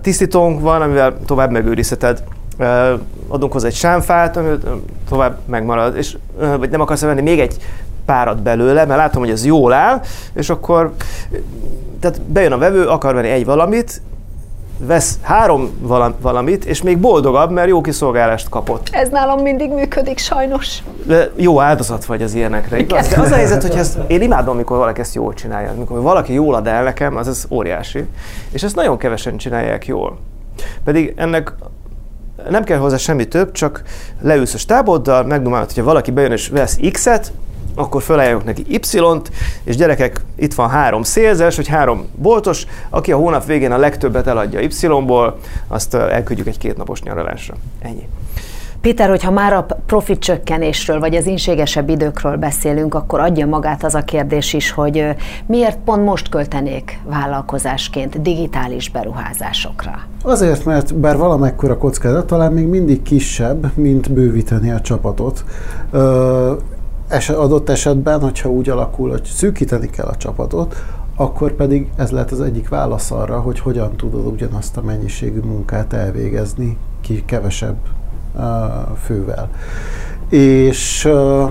[0.00, 2.22] tisztítónk van, amivel tovább megőrizheted.
[3.28, 4.48] Adunk hozzá egy sámfát, ami
[5.08, 6.16] tovább megmarad, és
[6.58, 7.56] vagy nem akarsz venni még egy
[8.04, 10.00] párat belőle, mert látom, hogy ez jól áll,
[10.34, 10.94] és akkor
[12.00, 14.02] tehát bejön a vevő, akar venni egy valamit,
[14.78, 15.70] vesz három
[16.20, 18.88] valamit, és még boldogabb, mert jó kiszolgálást kapott.
[18.92, 20.78] Ez nálam mindig működik, sajnos.
[21.06, 23.08] De jó áldozat vagy az ilyenekre, igaz?
[23.08, 25.70] De az a helyzet, hogy ezt, én imádom, amikor valaki ezt jól csinálja.
[25.70, 28.04] Amikor valaki jól ad el nekem, az ez óriási.
[28.52, 30.18] És ezt nagyon kevesen csinálják jól.
[30.84, 31.52] Pedig ennek
[32.50, 33.82] nem kell hozzá semmi több, csak
[34.20, 37.32] leülsz a stáboddal, megdumálod, hogyha valaki bejön és vesz X-et,
[37.74, 39.30] akkor felajánljuk neki Y-t,
[39.64, 44.26] és gyerekek, itt van három szélzes, vagy három boltos, aki a hónap végén a legtöbbet
[44.26, 47.54] eladja Y-ból, azt elküldjük egy kétnapos nyaralásra.
[47.80, 48.08] Ennyi.
[48.80, 53.94] Péter, hogyha már a profit csökkenésről, vagy az inségesebb időkről beszélünk, akkor adja magát az
[53.94, 55.06] a kérdés is, hogy
[55.46, 59.98] miért pont most költenék vállalkozásként digitális beruházásokra?
[60.22, 65.44] Azért, mert bár valamekkora kockázat, talán még mindig kisebb, mint bővíteni a csapatot.
[67.14, 70.84] Eset, adott esetben, hogyha úgy alakul, hogy szűkíteni kell a csapatot,
[71.16, 75.92] akkor pedig ez lehet az egyik válasz arra, hogy hogyan tudod ugyanazt a mennyiségű munkát
[75.92, 77.76] elvégezni ki kevesebb
[78.34, 78.42] uh,
[79.04, 79.50] fővel.
[80.28, 81.50] És uh,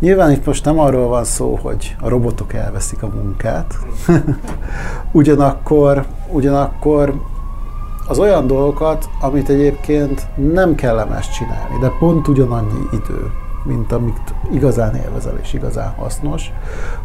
[0.00, 3.74] nyilván itt most nem arról van szó, hogy a robotok elveszik a munkát,
[5.12, 7.14] ugyanakkor, ugyanakkor
[8.08, 13.30] az olyan dolgokat, amit egyébként nem kellemes csinálni, de pont ugyanannyi idő,
[13.64, 16.52] mint amit igazán élvezel és igazán hasznos,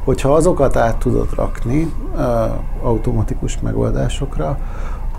[0.04, 1.94] hogyha azokat át tudod rakni
[2.82, 4.58] automatikus megoldásokra,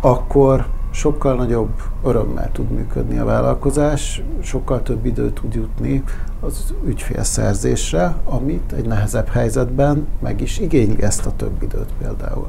[0.01, 1.71] akkor sokkal nagyobb
[2.05, 6.05] örömmel tud működni a vállalkozás, sokkal több időt tud jutni
[6.41, 12.47] az ügyfélszerzésre, amit egy nehezebb helyzetben meg is igényli ezt a több időt például.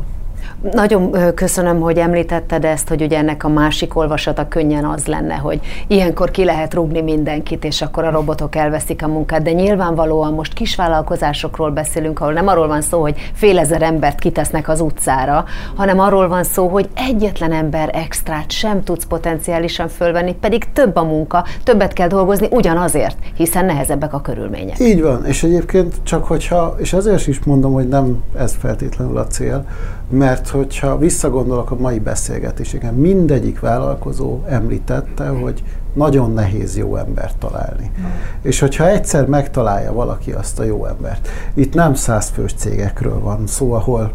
[0.62, 5.60] Nagyon köszönöm, hogy említetted ezt, hogy ugye ennek a másik olvasata könnyen az lenne, hogy
[5.88, 10.54] ilyenkor ki lehet rúgni mindenkit, és akkor a robotok elveszik a munkát, de nyilvánvalóan most
[10.54, 15.46] kisvállalkozásokról beszélünk, ahol nem arról van szó, hogy fél ezer embert kitesznek az utcára,
[15.76, 21.04] hanem arról van szó, hogy egyetlen ember extrát sem tudsz potenciálisan fölvenni, pedig több a
[21.04, 24.80] munka, többet kell dolgozni ugyanazért, hiszen nehezebbek a körülmények.
[24.80, 29.28] Így van, és egyébként csak hogyha, és ezért is mondom, hogy nem ez feltétlenül a
[29.28, 29.66] cél,
[30.12, 37.92] mert hogyha visszagondolok a mai beszélgetéseken, mindegyik vállalkozó említette, hogy nagyon nehéz jó embert találni.
[38.00, 38.06] Mm.
[38.42, 43.74] És hogyha egyszer megtalálja valaki azt a jó embert, itt nem százfős cégekről van szó,
[43.74, 44.12] ahol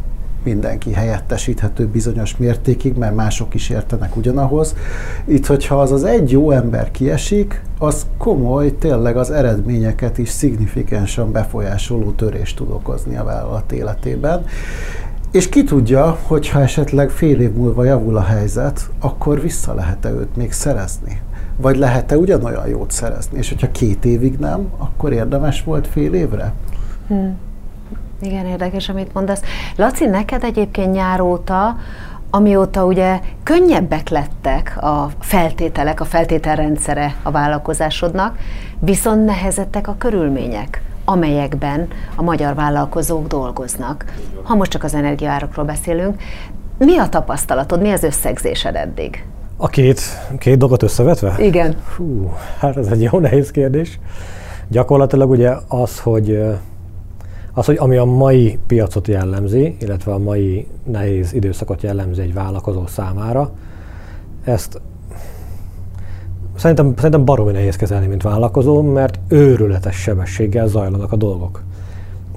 [0.46, 4.74] mindenki helyettesíthető bizonyos mértékig, mert mások is értenek ugyanahoz.
[5.24, 11.32] Itt, hogyha az az egy jó ember kiesik, az komoly, tényleg az eredményeket is szignifikánsan
[11.32, 14.44] befolyásoló törést tud okozni a vállalat életében.
[15.37, 20.37] És ki tudja, hogyha esetleg fél év múlva javul a helyzet, akkor vissza lehet-e őt
[20.37, 21.20] még szerezni?
[21.57, 23.38] Vagy lehet-e ugyanolyan jót szerezni?
[23.38, 26.53] És hogyha két évig nem, akkor érdemes volt fél évre?
[27.09, 27.38] Hmm.
[28.20, 29.42] Igen, érdekes, amit mondasz.
[29.77, 31.77] Laci, neked egyébként nyáróta,
[32.31, 38.38] amióta ugye könnyebbek lettek a feltételek, a feltételrendszere a vállalkozásodnak,
[38.79, 44.04] viszont nehezettek a körülmények amelyekben a magyar vállalkozók dolgoznak.
[44.42, 46.22] Ha most csak az energiaárakról beszélünk,
[46.78, 49.24] mi a tapasztalatod, mi az összegzésed eddig?
[49.56, 50.00] A két,
[50.38, 51.34] két dolgot összevetve?
[51.38, 51.76] Igen.
[51.96, 53.98] Hú, hát ez egy jó nehéz kérdés.
[54.68, 56.38] Gyakorlatilag ugye az, hogy
[57.52, 62.86] az, hogy ami a mai piacot jellemzi, illetve a mai nehéz időszakot jellemzi egy vállalkozó
[62.86, 63.50] számára,
[64.44, 64.80] ezt
[66.56, 71.62] szerintem, szerintem baromi nehéz kezelni, mint vállalkozó, mert őrületes sebességgel zajlanak a dolgok.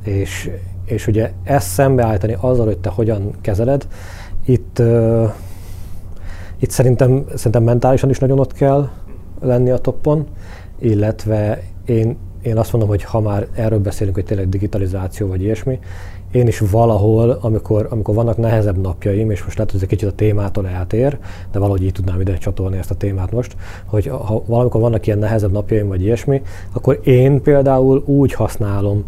[0.04, 0.50] És,
[0.86, 3.88] és ugye ezt szembeállítani azzal, hogy te hogyan kezeled,
[4.46, 5.32] itt, uh,
[6.60, 8.90] itt szerintem, szerintem mentálisan is nagyon ott kell
[9.42, 10.28] lenni a toppon,
[10.80, 15.80] illetve én, én azt mondom, hogy ha már erről beszélünk, hogy tényleg digitalizáció vagy ilyesmi,
[16.32, 20.14] én is valahol, amikor, amikor vannak nehezebb napjaim, és most lehet, hogy ez egy kicsit
[20.14, 21.18] a témától eltér,
[21.52, 25.20] de valahogy így tudnám ide csatolni ezt a témát most, hogy ha valamikor vannak ilyen
[25.20, 26.42] nehezebb napjaim, vagy ilyesmi,
[26.74, 29.06] akkor én például úgy használom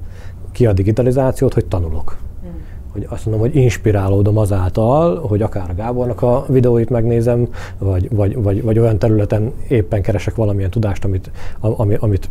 [0.51, 2.17] ki a digitalizációt, hogy tanulok.
[2.41, 2.51] Hmm.
[2.91, 8.63] Hogy azt mondom, hogy inspirálódom azáltal, hogy akár Gábornak a videóit megnézem, vagy, vagy, vagy,
[8.63, 12.29] vagy olyan területen éppen keresek valamilyen tudást, amit, ami, amit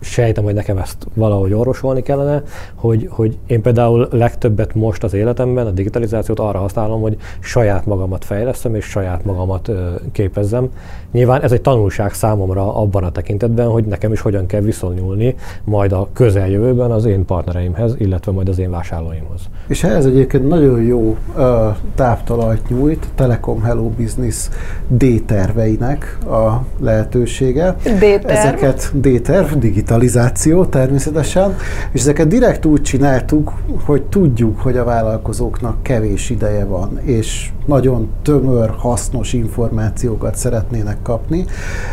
[0.00, 2.42] sejtem, hogy nekem ezt valahogy orvosolni kellene,
[2.74, 8.24] hogy, hogy én például legtöbbet most az életemben a digitalizációt arra használom, hogy saját magamat
[8.24, 10.68] fejlesztem és saját magamat ö, képezzem.
[11.12, 15.34] Nyilván ez egy tanulság számomra abban a tekintetben, hogy nekem is hogyan kell viszonyulni
[15.64, 19.40] majd a közeljövőben az én partnereimhez, illetve majd az én vásárlóimhoz.
[19.66, 24.48] És ehhez egyébként nagyon jó uh, táptalajt nyújt Telekom Hello Business
[24.88, 27.76] D-terveinek a lehetősége.
[27.82, 28.28] D-terv?
[28.28, 31.56] Ezeket D-terv, digital digitalizáció természetesen,
[31.92, 33.52] és ezeket direkt úgy csináltuk,
[33.84, 41.44] hogy tudjuk, hogy a vállalkozóknak kevés ideje van, és nagyon tömör, hasznos információkat szeretnének kapni.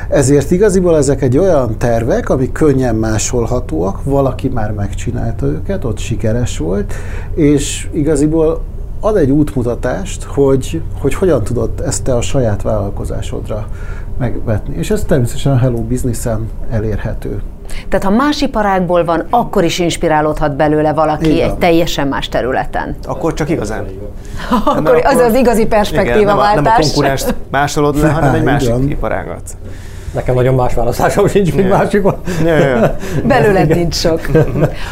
[0.09, 6.57] Ezért igaziból ezek egy olyan tervek, amik könnyen másolhatóak, valaki már megcsinálta őket, ott sikeres
[6.57, 6.93] volt,
[7.35, 8.61] és igaziból
[8.99, 13.67] ad egy útmutatást, hogy, hogy hogyan tudod ezt te a saját vállalkozásodra
[14.17, 14.75] megvetni.
[14.77, 17.41] És ez természetesen a Hello Business-en elérhető.
[17.89, 21.49] Tehát ha más iparágból van, akkor is inspirálódhat belőle valaki Igen.
[21.49, 22.95] egy teljesen más területen.
[23.05, 23.85] Akkor csak igazán.
[24.65, 28.43] akkor az az igazi perspektíva igen, nem, a, nem a konkurenst másolod le, hanem egy
[28.43, 29.57] másik iparágat.
[30.17, 32.15] Nekem nagyon más választásom sincs, mint másikon.
[33.23, 34.21] Belőled nincs sok.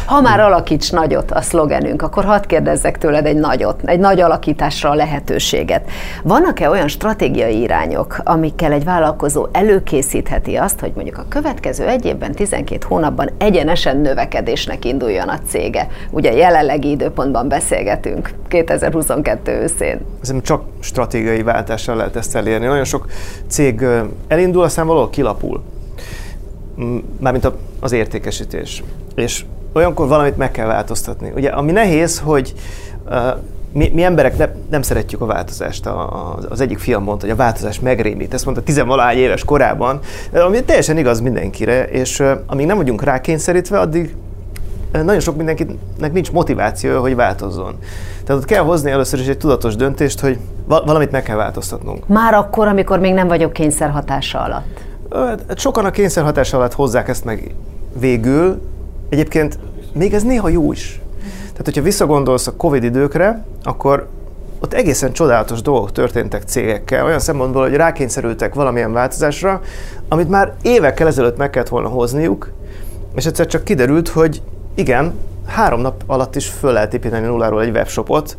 [0.05, 4.89] Ha már alakíts nagyot a szlogenünk, akkor hadd kérdezzek tőled egy nagyot, egy nagy alakításra
[4.89, 5.89] a lehetőséget.
[6.23, 12.31] Vannak-e olyan stratégiai irányok, amikkel egy vállalkozó előkészítheti azt, hogy mondjuk a következő egy évben,
[12.31, 15.87] 12 hónapban egyenesen növekedésnek induljon a cége?
[16.09, 19.99] Ugye jelenlegi időpontban beszélgetünk, 2022 őszén.
[20.21, 22.65] Ez csak stratégiai váltással lehet ezt elérni.
[22.65, 23.05] Nagyon sok
[23.47, 23.85] cég
[24.27, 25.61] elindul, aztán valahol kilapul.
[27.19, 28.83] Mármint az értékesítés.
[29.15, 31.31] És olyankor valamit meg kell változtatni.
[31.35, 32.53] Ugye, ami nehéz, hogy
[33.71, 35.85] mi, mi emberek ne, nem szeretjük a változást.
[35.85, 38.33] A, az egyik fiam mondta, hogy a változás megrémít.
[38.33, 39.99] Ezt mondta tizenvalahány éves korában,
[40.33, 44.15] ami teljesen igaz mindenkire, és amíg nem vagyunk rákényszerítve, addig
[44.91, 47.75] nagyon sok mindenkinek nincs motiváció, hogy változzon.
[48.23, 52.07] Tehát ott kell hozni először is egy tudatos döntést, hogy valamit meg kell változtatnunk.
[52.07, 54.84] Már akkor, amikor még nem vagyok kényszerhatása alatt.
[55.15, 57.55] Hát sokan a kényszerhatás alatt hozzák ezt meg
[57.99, 58.61] végül.
[59.09, 59.59] Egyébként
[59.93, 61.01] még ez néha jó is.
[61.39, 64.07] Tehát, hogyha visszagondolsz a Covid időkre, akkor
[64.59, 69.61] ott egészen csodálatos dolgok történtek cégekkel, olyan szempontból, hogy rákényszerültek valamilyen változásra,
[70.07, 72.51] amit már évekkel ezelőtt meg kellett volna hozniuk,
[73.15, 74.41] és egyszer csak kiderült, hogy
[74.75, 75.13] igen,
[75.47, 78.37] három nap alatt is föl lehet építeni nulláról egy webshopot,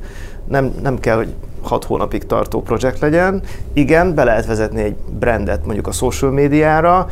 [0.48, 1.34] nem, nem kell, hogy
[1.66, 3.42] hat hónapig tartó projekt legyen.
[3.72, 7.06] Igen, be lehet vezetni egy brandet mondjuk a social médiára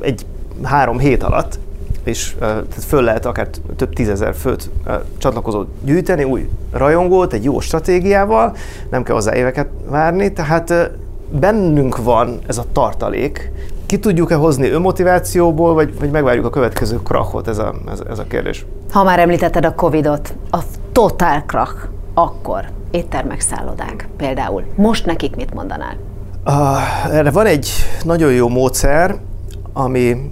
[0.00, 0.26] egy
[0.62, 1.58] három hét alatt,
[2.04, 4.70] és tehát föl lehet akár több tízezer főt
[5.18, 8.56] csatlakozót gyűjteni, új rajongót, egy jó stratégiával,
[8.90, 10.90] nem kell hozzá éveket várni, tehát
[11.30, 13.52] bennünk van ez a tartalék,
[13.86, 18.24] ki tudjuk-e hozni önmotivációból, vagy, vagy megvárjuk a következő krachot, ez a, ez, ez a
[18.24, 18.66] kérdés.
[18.90, 20.58] Ha már említetted a Covid-ot, a
[20.92, 22.64] totál krach, akkor
[22.96, 24.64] éttermek, szállodák például.
[24.74, 25.96] Most nekik mit mondanál?
[26.46, 27.70] Uh, erre van egy
[28.04, 29.16] nagyon jó módszer,
[29.72, 30.30] ami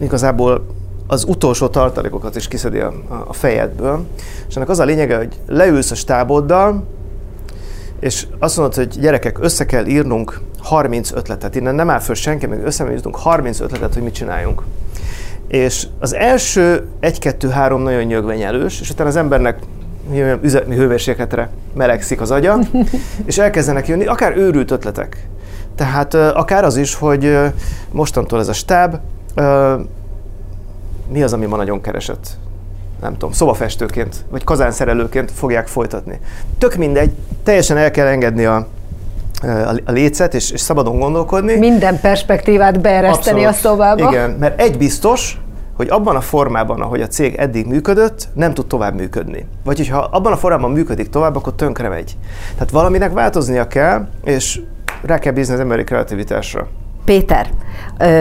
[0.00, 0.66] igazából
[1.06, 2.92] az utolsó tartalékokat is kiszedi a,
[3.26, 4.06] a fejedből,
[4.48, 6.84] és ennek az a lényege, hogy leülsz a stáboddal,
[8.00, 11.54] és azt mondod, hogy gyerekek, össze kell írnunk 30 ötletet.
[11.54, 14.62] Innen nem áll föl senki, meg össze 30 ötletet, hogy mit csináljunk.
[15.48, 19.58] És az első egy-kettő-három nagyon nyögvenyelős, és utána az embernek
[20.42, 22.58] üzemi hőmérsékletre melegszik az agya,
[23.26, 25.28] és elkezdenek jönni akár őrült ötletek.
[25.76, 27.38] Tehát akár az is, hogy
[27.90, 28.96] mostantól ez a stáb,
[31.08, 32.26] mi az, ami ma nagyon keresett?
[33.00, 36.20] Nem tudom, szobafestőként, vagy kazánszerelőként fogják folytatni.
[36.58, 37.10] Tök mindegy,
[37.42, 38.66] teljesen el kell engedni a,
[39.84, 41.56] a lécet, és, és szabadon gondolkodni.
[41.56, 43.66] Minden perspektívát beereszteni Abszolút.
[43.66, 44.10] a szobába.
[44.10, 45.40] Igen, mert egy biztos,
[45.76, 49.46] hogy abban a formában, ahogy a cég eddig működött, nem tud tovább működni.
[49.64, 52.16] Vagy hogyha abban a formában működik tovább, akkor tönkre megy.
[52.54, 54.60] Tehát valaminek változnia kell, és
[55.02, 56.68] rá kell bízni az emberi kreativitásra.
[57.04, 57.48] Péter,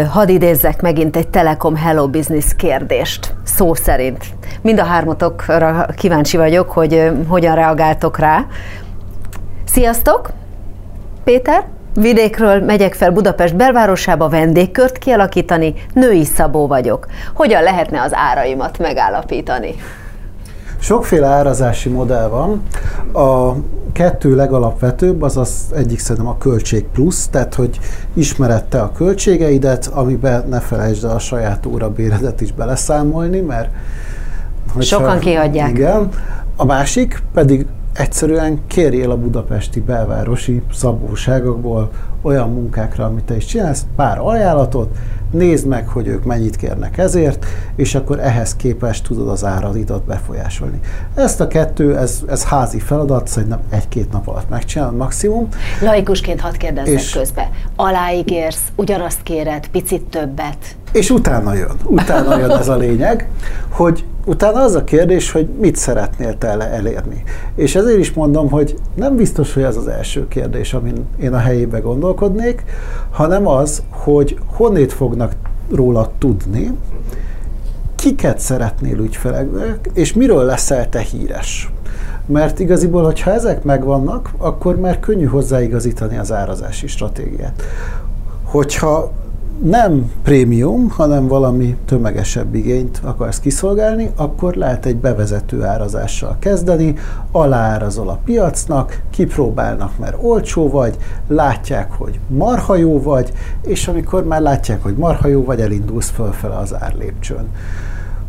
[0.09, 4.25] hadd idézzek megint egy Telekom Hello Business kérdést, szó szerint.
[4.61, 8.45] Mind a hármatokra kíváncsi vagyok, hogy hogyan reagáltok rá.
[9.65, 10.29] Sziasztok!
[11.23, 17.07] Péter, Vidékről megyek fel Budapest belvárosába vendégkört kialakítani, női szabó vagyok.
[17.33, 19.75] Hogyan lehetne az áraimat megállapítani?
[20.79, 22.63] Sokféle árazási modell van.
[23.25, 23.55] A
[23.93, 27.79] kettő legalapvetőbb, az az egyik szerintem a költség plusz, tehát hogy
[28.13, 33.69] ismerette a költségeidet, amiben ne felejtsd el a saját órabéredet is beleszámolni, mert
[34.79, 35.69] Sokan kihagyják.
[35.69, 36.09] Igen.
[36.55, 43.85] A másik pedig egyszerűen kérjél a budapesti belvárosi szabóságokból olyan munkákra, amit te is csinálsz,
[43.95, 44.97] pár ajánlatot,
[45.31, 50.79] nézd meg, hogy ők mennyit kérnek ezért, és akkor ehhez képest tudod az áradidat befolyásolni.
[51.15, 55.47] Ezt a kettő, ez, ez házi feladat, szerintem egy-két nap alatt megcsinálod maximum.
[55.81, 57.49] Laikusként hadd kérdezzek és közbe.
[57.75, 60.57] Aláígérsz, ugyanazt kéred, picit többet?
[60.91, 61.75] És utána jön.
[61.83, 63.29] Utána jön ez a lényeg,
[63.69, 67.23] hogy utána az a kérdés, hogy mit szeretnél te elérni.
[67.55, 71.37] És ezért is mondom, hogy nem biztos, hogy ez az első kérdés, amin én a
[71.37, 72.63] helyébe gondolkodnék,
[73.09, 75.31] hanem az, hogy honnét fognak
[75.71, 76.71] róla tudni,
[77.95, 81.71] kiket szeretnél ügyfeleknek, és miről leszel te híres.
[82.25, 87.63] Mert igaziból, hogyha ezek megvannak, akkor már könnyű hozzáigazítani az árazási stratégiát.
[88.43, 89.11] Hogyha
[89.61, 96.95] nem prémium, hanem valami tömegesebb igényt akarsz kiszolgálni, akkor lehet egy bevezető árazással kezdeni,
[97.31, 104.41] aláárazol a piacnak, kipróbálnak, mert olcsó vagy, látják, hogy marha jó vagy, és amikor már
[104.41, 107.47] látják, hogy marha jó vagy, elindulsz fölfele az árlépcsőn.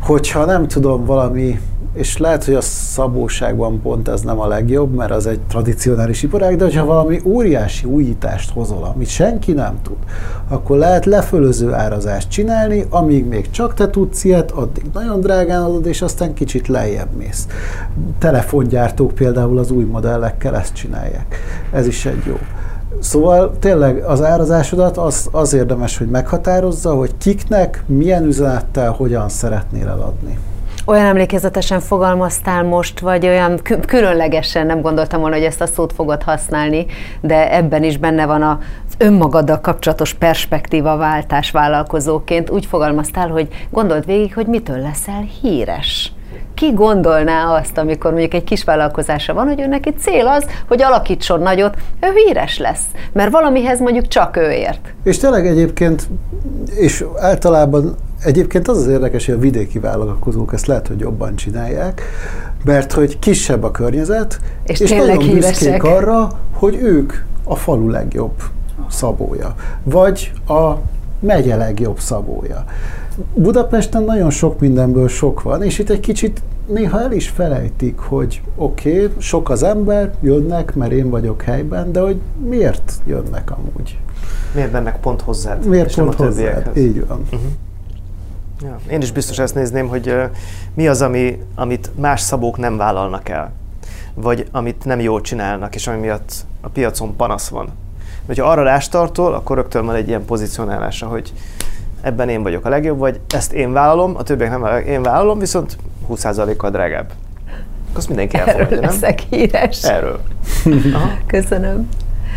[0.01, 1.59] Hogyha nem tudom, valami
[1.95, 6.55] és lehet, hogy a szabóságban pont ez nem a legjobb, mert az egy tradicionális iparág,
[6.55, 9.97] de hogyha valami óriási újítást hozol, amit senki nem tud,
[10.47, 15.85] akkor lehet lefölöző árazást csinálni, amíg még csak te tudsz ilyet, addig nagyon drágán adod,
[15.85, 17.47] és aztán kicsit lejjebb mész.
[18.19, 21.39] Telefongyártók például az új modellekkel ezt csinálják.
[21.71, 22.37] Ez is egy jó.
[22.99, 29.87] Szóval tényleg az árazásodat az, az érdemes, hogy meghatározza, hogy kiknek, milyen üzenettel, hogyan szeretnél
[29.87, 30.37] eladni.
[30.87, 36.23] Olyan emlékezetesen fogalmaztál most, vagy olyan különlegesen nem gondoltam volna, hogy ezt a szót fogod
[36.23, 36.85] használni,
[37.21, 42.49] de ebben is benne van az önmagaddal kapcsolatos perspektíva váltás vállalkozóként.
[42.49, 46.13] Úgy fogalmaztál, hogy gondold végig, hogy mitől leszel híres
[46.53, 50.81] ki gondolná azt, amikor mondjuk egy kis vállalkozása van, hogy ő neki cél az, hogy
[50.81, 54.93] alakítson nagyot, ő híres lesz, mert valamihez mondjuk csak ő ért.
[55.03, 56.07] És tényleg egyébként,
[56.75, 57.95] és általában
[58.25, 62.01] Egyébként az az érdekes, hogy a vidéki vállalkozók ezt lehet, hogy jobban csinálják,
[62.63, 68.41] mert hogy kisebb a környezet, és, és nagyon büszkék arra, hogy ők a falu legjobb
[68.89, 70.73] szabója, vagy a
[71.19, 72.65] megye legjobb szabója.
[73.33, 78.41] Budapesten nagyon sok mindenből sok van, és itt egy kicsit néha el is felejtik, hogy
[78.55, 83.99] oké, okay, sok az ember, jönnek, mert én vagyok helyben, de hogy miért jönnek amúgy?
[84.53, 85.65] Miért mennek pont hozzád?
[85.65, 86.71] Miért pont hozzád?
[86.77, 87.19] Így van.
[87.19, 87.49] Uh-huh.
[88.61, 90.23] Ja, én is biztos ezt nézném, hogy uh,
[90.73, 93.51] mi az, ami, amit más szabók nem vállalnak el,
[94.13, 97.69] vagy amit nem jól csinálnak, és ami miatt a piacon panasz van.
[98.25, 101.33] Vagy ha arra rástartol, akkor rögtön van egy ilyen pozícionálása, hogy
[102.01, 105.39] ebben én vagyok a legjobb, vagy ezt én vállalom, a többiek nem vállalják, én vállalom,
[105.39, 105.77] viszont
[106.09, 107.11] 20%-kal drágább.
[107.93, 109.83] Azt mindenki elfogadja, Erről leszek híres.
[109.83, 110.19] Erről.
[110.93, 111.09] Aha.
[111.25, 111.89] Köszönöm.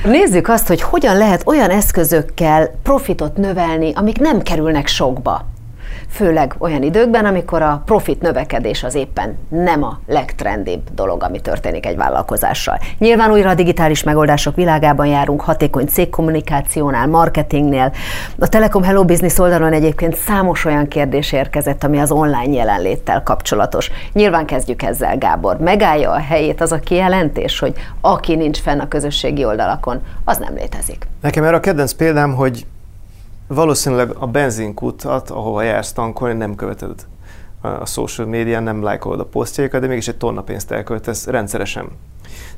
[0.04, 5.46] Nézzük azt, hogy hogyan lehet olyan eszközökkel profitot növelni, amik nem kerülnek sokba.
[6.10, 11.86] Főleg olyan időkben, amikor a profit növekedés az éppen nem a legtrendibb dolog, ami történik
[11.86, 12.78] egy vállalkozással.
[12.98, 17.92] Nyilván újra a digitális megoldások világában járunk, hatékony cégkommunikációnál, marketingnél.
[18.38, 23.90] A Telekom Hello Business oldalon egyébként számos olyan kérdés érkezett, ami az online jelenléttel kapcsolatos.
[24.12, 25.58] Nyilván kezdjük ezzel, Gábor.
[25.58, 30.54] Megállja a helyét az a kijelentés, hogy aki nincs fenn a közösségi oldalakon, az nem
[30.54, 31.06] létezik.
[31.20, 32.66] Nekem erre a kedvenc példám, hogy
[33.48, 37.06] valószínűleg a benzinkutat, ahova jársz tankolni, nem követed
[37.60, 41.88] a social médián, nem lájkolod a posztjaikat, de mégis egy tonna pénzt elköltesz rendszeresen.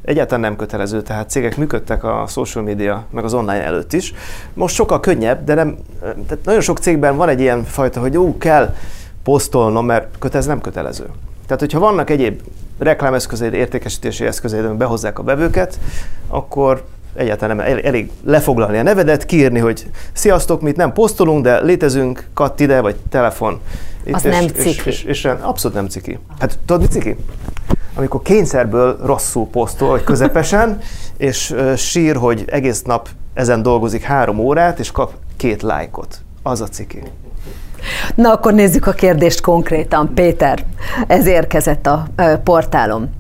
[0.03, 4.15] Egyáltalán nem kötelező, tehát cégek működtek a social media, meg az online előtt is.
[4.55, 8.39] Most sokkal könnyebb, de nem, tehát nagyon sok cégben van egy ilyen fajta, hogy jó,
[8.39, 8.75] kell
[9.23, 11.07] posztolnom, mert kötelez nem kötelező.
[11.47, 12.41] Tehát, hogyha vannak egyéb
[12.79, 15.79] reklámeszközeid, értékesítési eszközeid, amik behozzák a bevőket,
[16.29, 16.85] akkor
[17.21, 22.61] egyáltalán nem elég lefoglalni a nevedet, kiírni, hogy sziasztok, mit nem posztolunk, de létezünk, katt
[22.61, 23.61] ide, vagy telefon.
[24.05, 24.69] Itt, Az és, nem ciki.
[24.69, 26.19] És, és, és, abszolút nem ciki.
[26.39, 27.17] Hát tudod, mi ciki?
[27.95, 30.79] Amikor kényszerből rosszul posztol, vagy közepesen,
[31.17, 36.19] és uh, sír, hogy egész nap ezen dolgozik három órát, és kap két lájkot.
[36.43, 37.03] Az a ciki.
[38.15, 40.15] Na akkor nézzük a kérdést konkrétan.
[40.15, 40.65] Péter,
[41.07, 42.09] ez érkezett a
[42.45, 43.11] portálon.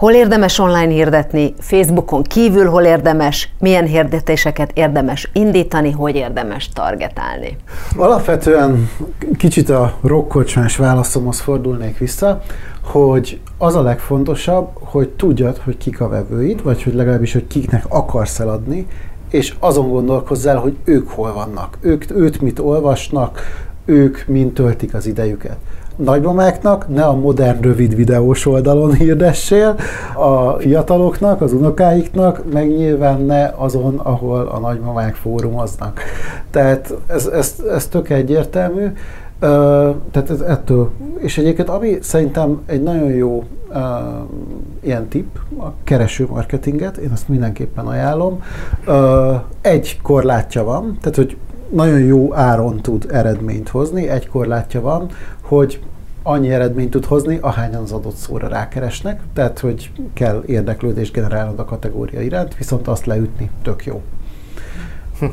[0.00, 7.56] Hol érdemes online hirdetni, Facebookon kívül hol érdemes, milyen hirdetéseket érdemes indítani, hogy érdemes targetálni?
[7.96, 8.90] Alapvetően
[9.36, 12.42] kicsit a rokkocsmás válaszomhoz fordulnék vissza,
[12.84, 17.84] hogy az a legfontosabb, hogy tudjad, hogy kik a vevőid, vagy hogy legalábbis, hogy kiknek
[17.88, 18.86] akarsz eladni,
[19.30, 23.40] és azon gondolkozzál, hogy ők hol vannak, ők, őt mit olvasnak,
[23.84, 25.56] ők mint töltik az idejüket
[26.04, 29.76] nagymamáknak ne a modern rövid videós oldalon hirdessél,
[30.14, 36.00] a fiataloknak, az unokáiknak, meg nyilván ne azon, ahol a nagymamák fórumoznak.
[36.50, 38.84] Tehát ez, ez, ez tök egyértelmű.
[39.42, 39.48] Uh,
[40.10, 40.90] tehát ez ettől.
[41.18, 43.76] És egyébként ami szerintem egy nagyon jó uh,
[44.80, 48.42] ilyen tip, a kereső marketinget, én azt mindenképpen ajánlom.
[48.86, 51.36] Uh, egy korlátja van, tehát hogy
[51.70, 55.08] nagyon jó áron tud eredményt hozni, egy korlátja van,
[55.42, 55.80] hogy
[56.22, 61.64] annyi eredményt tud hozni, ahányan az adott szóra rákeresnek, tehát hogy kell érdeklődést generálnod a
[61.64, 64.02] kategória iránt, viszont azt leütni tök jó.
[65.18, 65.26] Hm.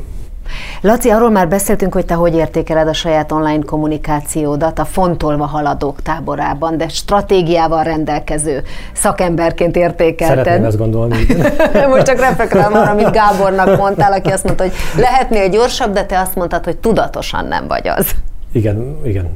[0.80, 6.02] Laci, arról már beszéltünk, hogy te hogy értékeled a saját online kommunikációdat a fontolva haladók
[6.02, 8.62] táborában, de stratégiával rendelkező
[8.92, 10.44] szakemberként értékelted.
[10.44, 11.26] Szeretném ezt gondolni.
[11.88, 16.18] Most csak reflektálom arra, amit Gábornak mondtál, aki azt mondta, hogy lehetnél gyorsabb, de te
[16.18, 18.10] azt mondtad, hogy tudatosan nem vagy az.
[18.52, 19.28] Igen, igen.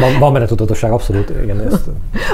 [0.00, 1.32] Van, van benne tudatosság, abszolút.
[1.42, 1.84] Igen, ezt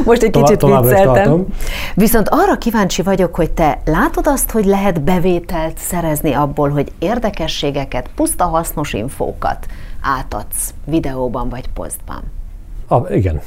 [0.04, 1.46] Most egy kicsit vicceltem.
[1.94, 8.10] Viszont arra kíváncsi vagyok, hogy te látod azt, hogy lehet bevételt szerezni abból, hogy érdekességeket,
[8.14, 9.66] puszta hasznos infókat
[10.00, 12.22] átadsz videóban vagy posztban?
[12.88, 13.40] A, igen,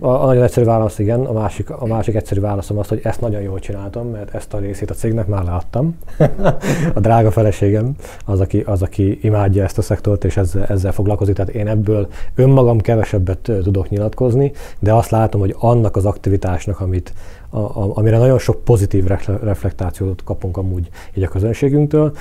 [0.00, 3.40] a, nagyon egyszerű válasz igen, a másik, a másik egyszerű válaszom az, hogy ezt nagyon
[3.40, 5.98] jól csináltam, mert ezt a részét a cégnek már leadtam.
[6.94, 7.94] a drága feleségem
[8.26, 11.34] az aki, az, aki imádja ezt a szektort, és ezzel, ezzel foglalkozik.
[11.34, 17.12] Tehát én ebből önmagam kevesebbet tudok nyilatkozni, de azt látom, hogy annak az aktivitásnak, amit,
[17.50, 19.06] a, a, amire nagyon sok pozitív
[19.42, 22.12] reflektációt kapunk amúgy így a közönségünktől,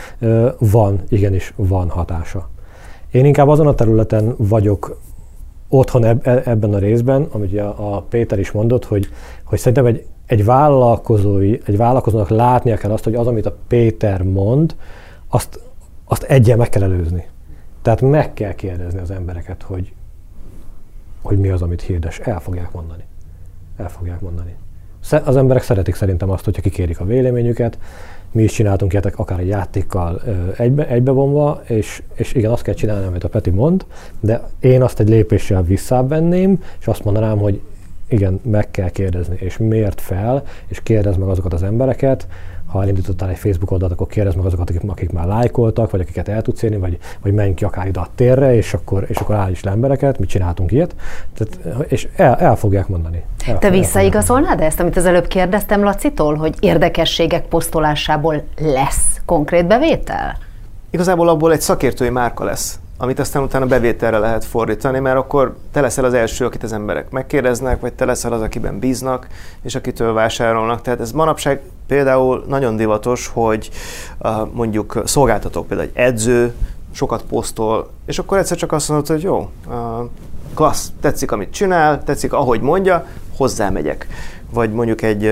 [0.59, 2.49] van, igenis van hatása.
[3.11, 4.97] Én inkább azon a területen vagyok
[5.69, 9.07] otthon eb, e, ebben a részben, amit a, a Péter is mondott, hogy,
[9.43, 14.23] hogy szerintem egy, egy vállalkozói, egy vállalkozónak látnia kell azt, hogy az, amit a Péter
[14.23, 14.75] mond,
[15.27, 15.59] azt,
[16.05, 17.25] azt egyen meg kell előzni.
[17.81, 19.93] Tehát meg kell kérdezni az embereket, hogy,
[21.21, 22.19] hogy mi az, amit hirdes.
[22.19, 23.03] El fogják mondani.
[23.77, 24.55] El fogják mondani.
[25.23, 27.77] Az emberek szeretik szerintem azt, hogyha kikérik a véleményüket,
[28.31, 30.21] mi is csináltunk ilyet akár egy játékkal
[30.57, 33.85] egybe, egybevonva, és, és igen, azt kell csinálni, amit a Peti mond,
[34.19, 37.61] de én azt egy lépéssel visszavenném, és azt mondanám, hogy
[38.07, 42.27] igen, meg kell kérdezni, és miért fel, és kérdezd meg azokat az embereket,
[42.67, 46.27] ha elindítottál egy Facebook oldalt, akkor kérdezd meg azokat, akik, akik már lájkoltak, vagy akiket
[46.27, 49.35] el tudsz érni, vagy, vagy menj ki akár ide a térre, és akkor, és akkor
[49.35, 50.95] állíts le embereket, mit csináltunk ilyet,
[51.33, 53.23] Tehát, és el, el fogják mondani.
[53.45, 60.37] El, Te visszaigazolnád ezt, amit az előbb kérdeztem Lacitól, hogy érdekességek posztolásából lesz konkrét bevétel?
[60.89, 65.81] Igazából abból egy szakértői márka lesz amit aztán utána bevételre lehet fordítani, mert akkor te
[65.81, 69.27] leszel az első, akit az emberek megkérdeznek, vagy te leszel az, akiben bíznak,
[69.61, 70.81] és akitől vásárolnak.
[70.81, 73.69] Tehát ez manapság például nagyon divatos, hogy
[74.51, 76.53] mondjuk szolgáltatók, például egy edző
[76.91, 79.49] sokat posztol, és akkor egyszer csak azt mondod, hogy jó,
[80.53, 83.05] klassz, tetszik, amit csinál, tetszik, ahogy mondja,
[83.37, 84.07] hozzá megyek.
[84.49, 85.25] Vagy mondjuk egy,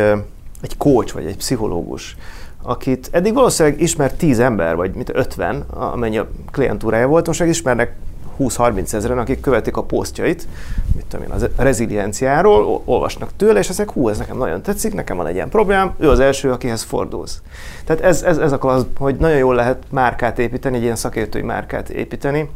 [0.62, 2.18] egy coach, vagy egy pszichológus
[2.66, 7.96] akit eddig valószínűleg ismert 10 ember, vagy mit 50, amennyi a klientúrája volt, most ismernek
[8.40, 10.48] 20-30 ezeren, akik követik a posztjait,
[10.96, 15.18] mit tudom én, az rezilienciáról, olvasnak tőle, és ezek, hú, ez nekem nagyon tetszik, nekem
[15.18, 17.42] van egy ilyen problémám, ő az első, akihez fordulsz.
[17.86, 21.90] Tehát ez, ez, ez az, hogy nagyon jól lehet márkát építeni, egy ilyen szakértői márkát
[21.90, 22.50] építeni,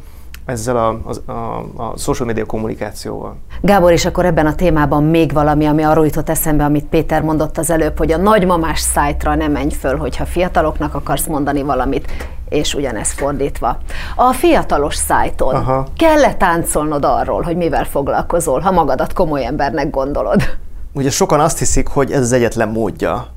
[0.49, 0.99] ezzel a,
[1.31, 1.31] a,
[1.75, 3.35] a, social media kommunikációval.
[3.61, 7.57] Gábor, és akkor ebben a témában még valami, ami arról jutott eszembe, amit Péter mondott
[7.57, 12.11] az előbb, hogy a nagymamás szájtra nem menj föl, hogyha fiataloknak akarsz mondani valamit,
[12.49, 13.77] és ugyanez fordítva.
[14.15, 15.85] A fiatalos szájton Aha.
[15.97, 20.41] kell-e táncolnod arról, hogy mivel foglalkozol, ha magadat komoly embernek gondolod?
[20.93, 23.27] Ugye sokan azt hiszik, hogy ez az egyetlen módja,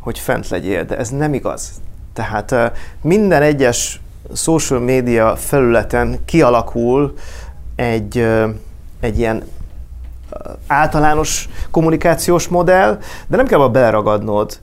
[0.00, 1.70] hogy fent legyél, de ez nem igaz.
[2.12, 4.00] Tehát minden egyes
[4.34, 7.14] social media felületen kialakul
[7.76, 8.26] egy,
[9.00, 9.42] egy ilyen
[10.66, 14.58] általános kommunikációs modell, de nem kell abba beleragadnod,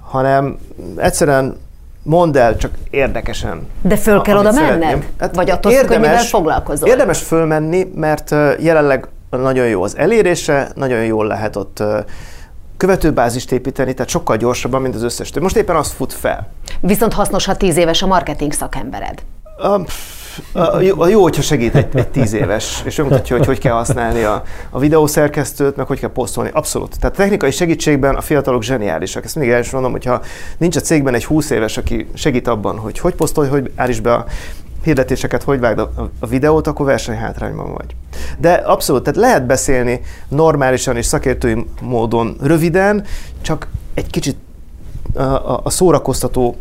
[0.00, 0.58] hanem
[0.96, 1.56] egyszerűen
[2.02, 3.66] mondd el, csak érdekesen.
[3.82, 5.06] De föl kell oda menned?
[5.18, 6.88] Hát Vagy attól érdemes, függ, hogy mivel foglalkozol?
[6.88, 11.82] Érdemes fölmenni, mert jelenleg nagyon jó az elérése, nagyon jól lehet ott
[12.80, 15.44] követőbázist építeni, tehát sokkal gyorsabban, mint az összes többi.
[15.44, 16.52] Most éppen az fut fel.
[16.80, 19.22] Viszont hasznos, ha tíz éves a marketing szakembered.
[19.64, 19.84] Um,
[20.52, 24.22] a, jó, jó, hogyha segít egy, egy tíz éves, és megmutatja, hogy hogy kell használni
[24.22, 26.50] a, a videószerkesztőt, meg hogy kell posztolni.
[26.52, 26.98] Abszolút.
[27.00, 29.24] Tehát technikai segítségben a fiatalok zseniálisak.
[29.24, 30.22] Ezt mindig el is mondom, hogyha
[30.58, 34.12] nincs a cégben egy 20 éves, aki segít abban, hogy hogy posztolj, hogy állíts be
[34.12, 34.24] a
[34.82, 37.96] hirdetéseket, hogy vágd a, videót, akkor versenyhátrányban vagy.
[38.38, 43.04] De abszolút, tehát lehet beszélni normálisan és szakértői módon röviden,
[43.40, 44.36] csak egy kicsit
[45.14, 46.56] a, a szórakoztató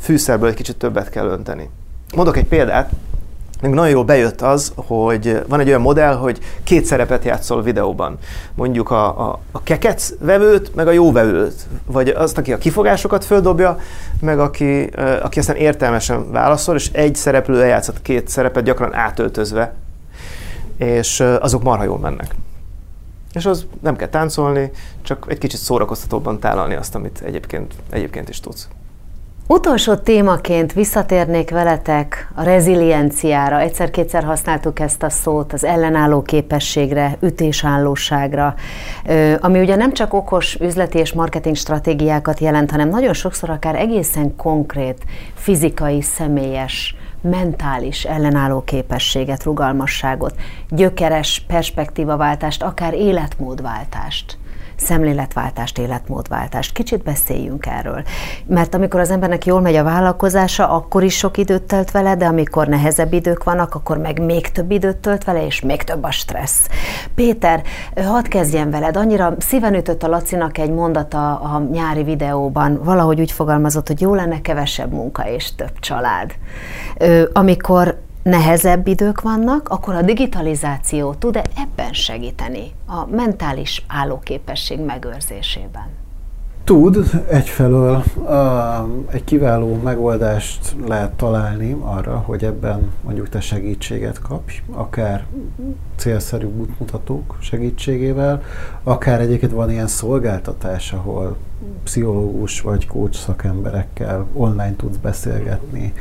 [0.00, 1.70] fűszerből egy kicsit többet kell önteni.
[2.14, 2.90] Mondok egy példát,
[3.60, 8.18] még nagyon jól bejött az, hogy van egy olyan modell, hogy két szerepet játszol videóban.
[8.54, 11.66] Mondjuk a, a, a kekec vevőt, meg a jó vevőt.
[11.86, 13.78] Vagy azt, aki a kifogásokat földobja,
[14.20, 14.82] meg aki,
[15.22, 19.74] aki aztán értelmesen válaszol, és egy szereplő eljátszott két szerepet gyakran átöltözve,
[20.76, 22.34] és azok marha jól mennek.
[23.32, 24.70] És az nem kell táncolni,
[25.02, 28.68] csak egy kicsit szórakoztatóbban tálalni azt, amit egyébként, egyébként is tudsz.
[29.48, 33.60] Utolsó témaként visszatérnék veletek a rezilienciára.
[33.60, 38.54] Egyszer-kétszer használtuk ezt a szót, az ellenálló képességre, ütésállóságra,
[39.40, 44.36] ami ugye nem csak okos üzleti és marketing stratégiákat jelent, hanem nagyon sokszor akár egészen
[44.36, 50.34] konkrét, fizikai, személyes, mentális ellenálló képességet, rugalmasságot,
[50.70, 54.38] gyökeres perspektívaváltást, akár életmódváltást
[54.76, 56.72] szemléletváltást, életmódváltást.
[56.72, 58.02] Kicsit beszéljünk erről.
[58.46, 62.26] Mert amikor az embernek jól megy a vállalkozása, akkor is sok időt tölt vele, de
[62.26, 66.10] amikor nehezebb idők vannak, akkor meg még több időt tölt vele, és még több a
[66.10, 66.68] stressz.
[67.14, 67.62] Péter,
[67.94, 68.96] hadd kezdjen veled.
[68.96, 74.14] Annyira szíven ütött a Lacinak egy mondata a nyári videóban, valahogy úgy fogalmazott, hogy jó
[74.14, 76.34] lenne kevesebb munka és több család.
[77.32, 85.88] Amikor nehezebb idők vannak, akkor a digitalizáció tud-e ebben segíteni a mentális állóképesség megőrzésében?
[86.64, 88.02] Tud, egyfelől
[89.10, 95.26] egy kiváló megoldást lehet találni arra, hogy ebben mondjuk te segítséget kapj, akár
[95.96, 98.42] célszerű útmutatók segítségével,
[98.82, 101.36] akár egyébként van ilyen szolgáltatás, ahol
[101.84, 105.92] pszichológus vagy coach szakemberekkel online tudsz beszélgetni,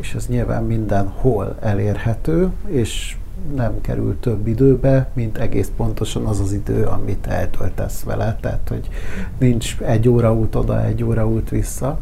[0.00, 3.16] és ez nyilván mindenhol elérhető, és
[3.54, 8.88] nem kerül több időbe, mint egész pontosan az az idő, amit eltöltesz vele, tehát hogy
[9.38, 11.98] nincs egy óra út oda, egy óra út vissza,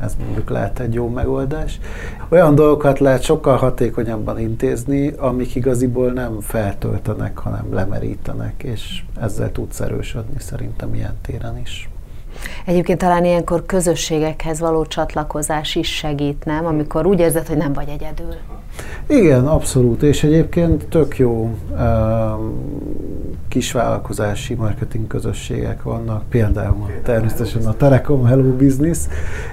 [0.00, 1.80] ez mondjuk lehet egy jó megoldás.
[2.28, 9.80] Olyan dolgokat lehet sokkal hatékonyabban intézni, amik igaziból nem feltöltenek, hanem lemerítenek, és ezzel tudsz
[9.80, 11.88] erősödni szerintem ilyen téren is.
[12.64, 16.66] Egyébként talán ilyenkor közösségekhez való csatlakozás is segít, nem?
[16.66, 18.34] Amikor úgy érzed, hogy nem vagy egyedül.
[19.06, 22.58] Igen, abszolút, és egyébként tök jó um,
[23.48, 28.98] kisvállalkozási marketing közösségek vannak, például természetesen a Telekom Hello Business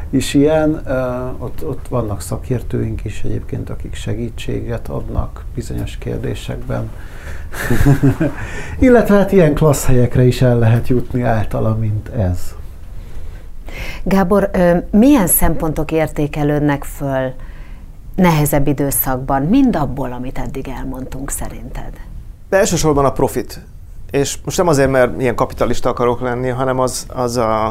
[0.10, 6.90] is ilyen, uh, ott, ott vannak szakértőink is egyébként, akik segítséget adnak bizonyos kérdésekben.
[8.80, 12.56] Illetve hát ilyen klassz helyekre is el lehet jutni általa, mint ez.
[14.04, 14.50] Gábor,
[14.92, 17.34] milyen szempontok értékelődnek föl
[18.16, 21.92] nehezebb időszakban, mind abból, amit eddig elmondtunk szerinted?
[22.50, 23.60] De elsősorban a profit.
[24.12, 27.66] És most nem azért, mert ilyen kapitalista akarok lenni, hanem az, az a,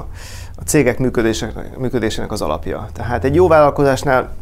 [0.57, 2.89] a cégek működésének, működésének az alapja.
[2.93, 4.33] Tehát egy jó vállalkozásnál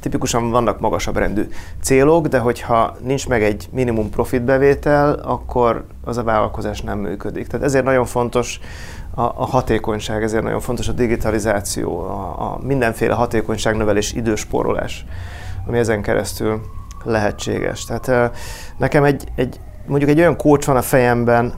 [0.00, 1.48] tipikusan vannak magasabb rendű
[1.80, 7.46] célok, de hogyha nincs meg egy minimum profit bevétel, akkor az a vállalkozás nem működik.
[7.46, 8.60] Tehát ezért nagyon fontos
[9.18, 15.04] a, a hatékonyság, ezért nagyon fontos a digitalizáció, a, a mindenféle hatékonyságnövelés, idősporolás,
[15.66, 16.60] ami ezen keresztül
[17.04, 17.84] lehetséges.
[17.84, 18.32] Tehát
[18.76, 21.54] nekem egy, egy, mondjuk egy olyan kócs van a fejemben,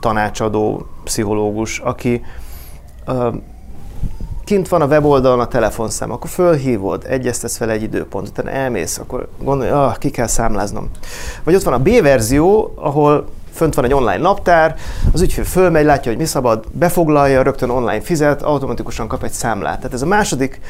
[0.00, 2.22] tanácsadó, pszichológus, aki
[4.44, 9.28] kint van a weboldalon a telefonszám, akkor fölhívod, egyeztetsz fel egy időpont, utána elmész, akkor
[9.42, 10.90] gondolj, ah, ki kell számláznom.
[11.44, 13.28] Vagy ott van a B verzió, ahol
[13.60, 14.76] fönt van egy online naptár,
[15.12, 19.76] az ügyfél fölmegy, látja, hogy mi szabad, befoglalja, rögtön online fizet, automatikusan kap egy számlát.
[19.76, 20.60] Tehát ez a második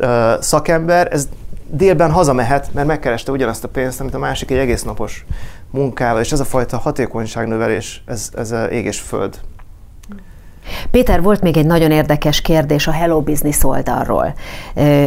[0.00, 0.08] uh,
[0.40, 1.28] szakember, ez
[1.68, 5.24] délben hazamehet, mert megkereste ugyanazt a pénzt, amit a másik egy egész napos
[5.70, 9.38] munkával, és ez a fajta hatékonyságnövelés, ez, ez ég és föld.
[10.90, 14.34] Péter, volt még egy nagyon érdekes kérdés a Hello Business oldalról.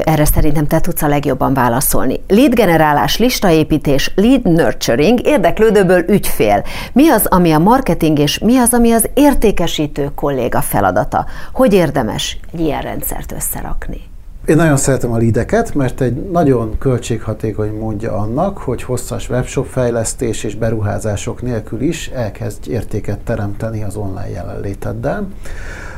[0.04, 2.20] Erre szerintem te tudsz a legjobban válaszolni.
[2.28, 6.64] Lead generálás, listaépítés, lead nurturing, érdeklődőből ügyfél.
[6.94, 11.26] Mi az, ami a marketing, és mi az, ami az értékesítő kolléga feladata?
[11.54, 14.09] Hogy érdemes egy ilyen rendszert összerakni?
[14.50, 20.44] Én nagyon szeretem a lideket, mert egy nagyon költséghatékony módja annak, hogy hosszas webshop fejlesztés
[20.44, 25.28] és beruházások nélkül is elkezdj értéket teremteni az online jelenléteddel.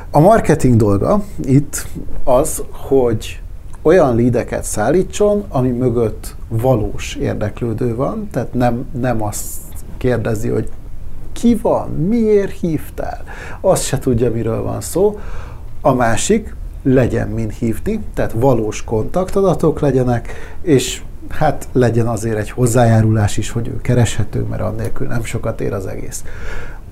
[0.09, 1.87] A marketing dolga itt
[2.23, 3.41] az, hogy
[3.81, 9.47] olyan lideket szállítson, ami mögött valós érdeklődő van, tehát nem, nem azt
[9.97, 10.69] kérdezi, hogy
[11.31, 13.23] ki van, miért hívtál,
[13.61, 15.19] azt se tudja, miről van szó.
[15.81, 23.37] A másik, legyen min hívni, tehát valós kontaktadatok legyenek, és hát legyen azért egy hozzájárulás
[23.37, 26.23] is, hogy ő kereshető, mert annélkül nem sokat ér az egész.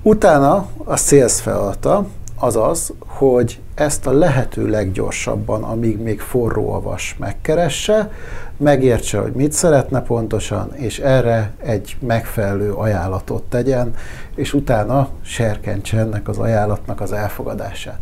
[0.02, 6.80] Utána a sales feladata az az, hogy ezt a lehető leggyorsabban, amíg még forró a
[6.80, 8.10] vas megkeresse,
[8.56, 13.94] megértse, hogy mit szeretne pontosan, és erre egy megfelelő ajánlatot tegyen,
[14.34, 17.98] és utána serkentse ennek az ajánlatnak az elfogadását.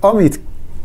[0.00, 0.40] Amit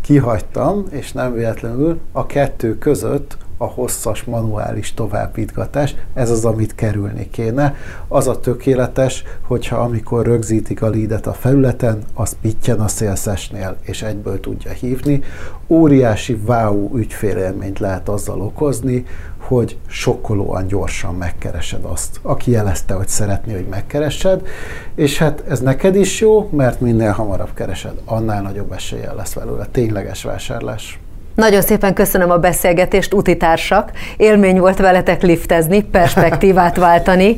[0.08, 7.30] kihagytam, és nem véletlenül a kettő között a hosszas manuális továbbítgatás, ez az, amit kerülni
[7.30, 7.76] kéne.
[8.08, 14.02] Az a tökéletes, hogyha amikor rögzítik a lídet a felületen, az pittyen a szélszesnél, és
[14.02, 15.24] egyből tudja hívni.
[15.68, 19.06] Óriási wow ügyfélélményt lehet azzal okozni,
[19.38, 24.48] hogy sokkolóan gyorsan megkeresed azt, aki jelezte, hogy szeretné, hogy megkeresed,
[24.96, 29.66] és hát ez neked is jó, mert minél hamarabb keresed, annál nagyobb eséllyel lesz belőle
[29.66, 31.00] tényleges vásárlás.
[31.38, 33.92] Nagyon szépen köszönöm a beszélgetést, utitársak.
[34.18, 37.36] Élmény volt veletek liftezni, perspektívát váltani.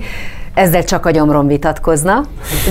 [0.54, 2.26] Ezzel csak a gyomrom vitatkozna,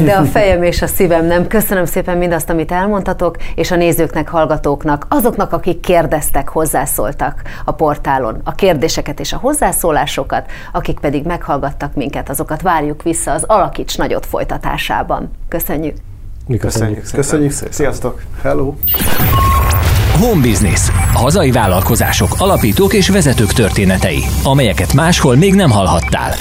[0.05, 1.47] de a fejem és a szívem nem.
[1.47, 8.41] Köszönöm szépen mindazt, amit elmondtatok, és a nézőknek, hallgatóknak, azoknak, akik kérdeztek, hozzászóltak a portálon,
[8.45, 14.27] a kérdéseket és a hozzászólásokat, akik pedig meghallgattak minket, azokat várjuk vissza az Alakíts Nagyot
[14.27, 15.31] folytatásában.
[15.49, 16.08] Köszönjük!
[16.49, 17.01] Mi köszönjük.
[17.01, 17.27] Köszönjük.
[17.27, 17.73] köszönjük szépen.
[17.73, 18.23] Sziasztok!
[18.43, 18.75] Hello!
[20.21, 20.81] Home Business.
[21.13, 26.33] Hazai vállalkozások, alapítók és vezetők történetei, amelyeket máshol még nem hallhattál.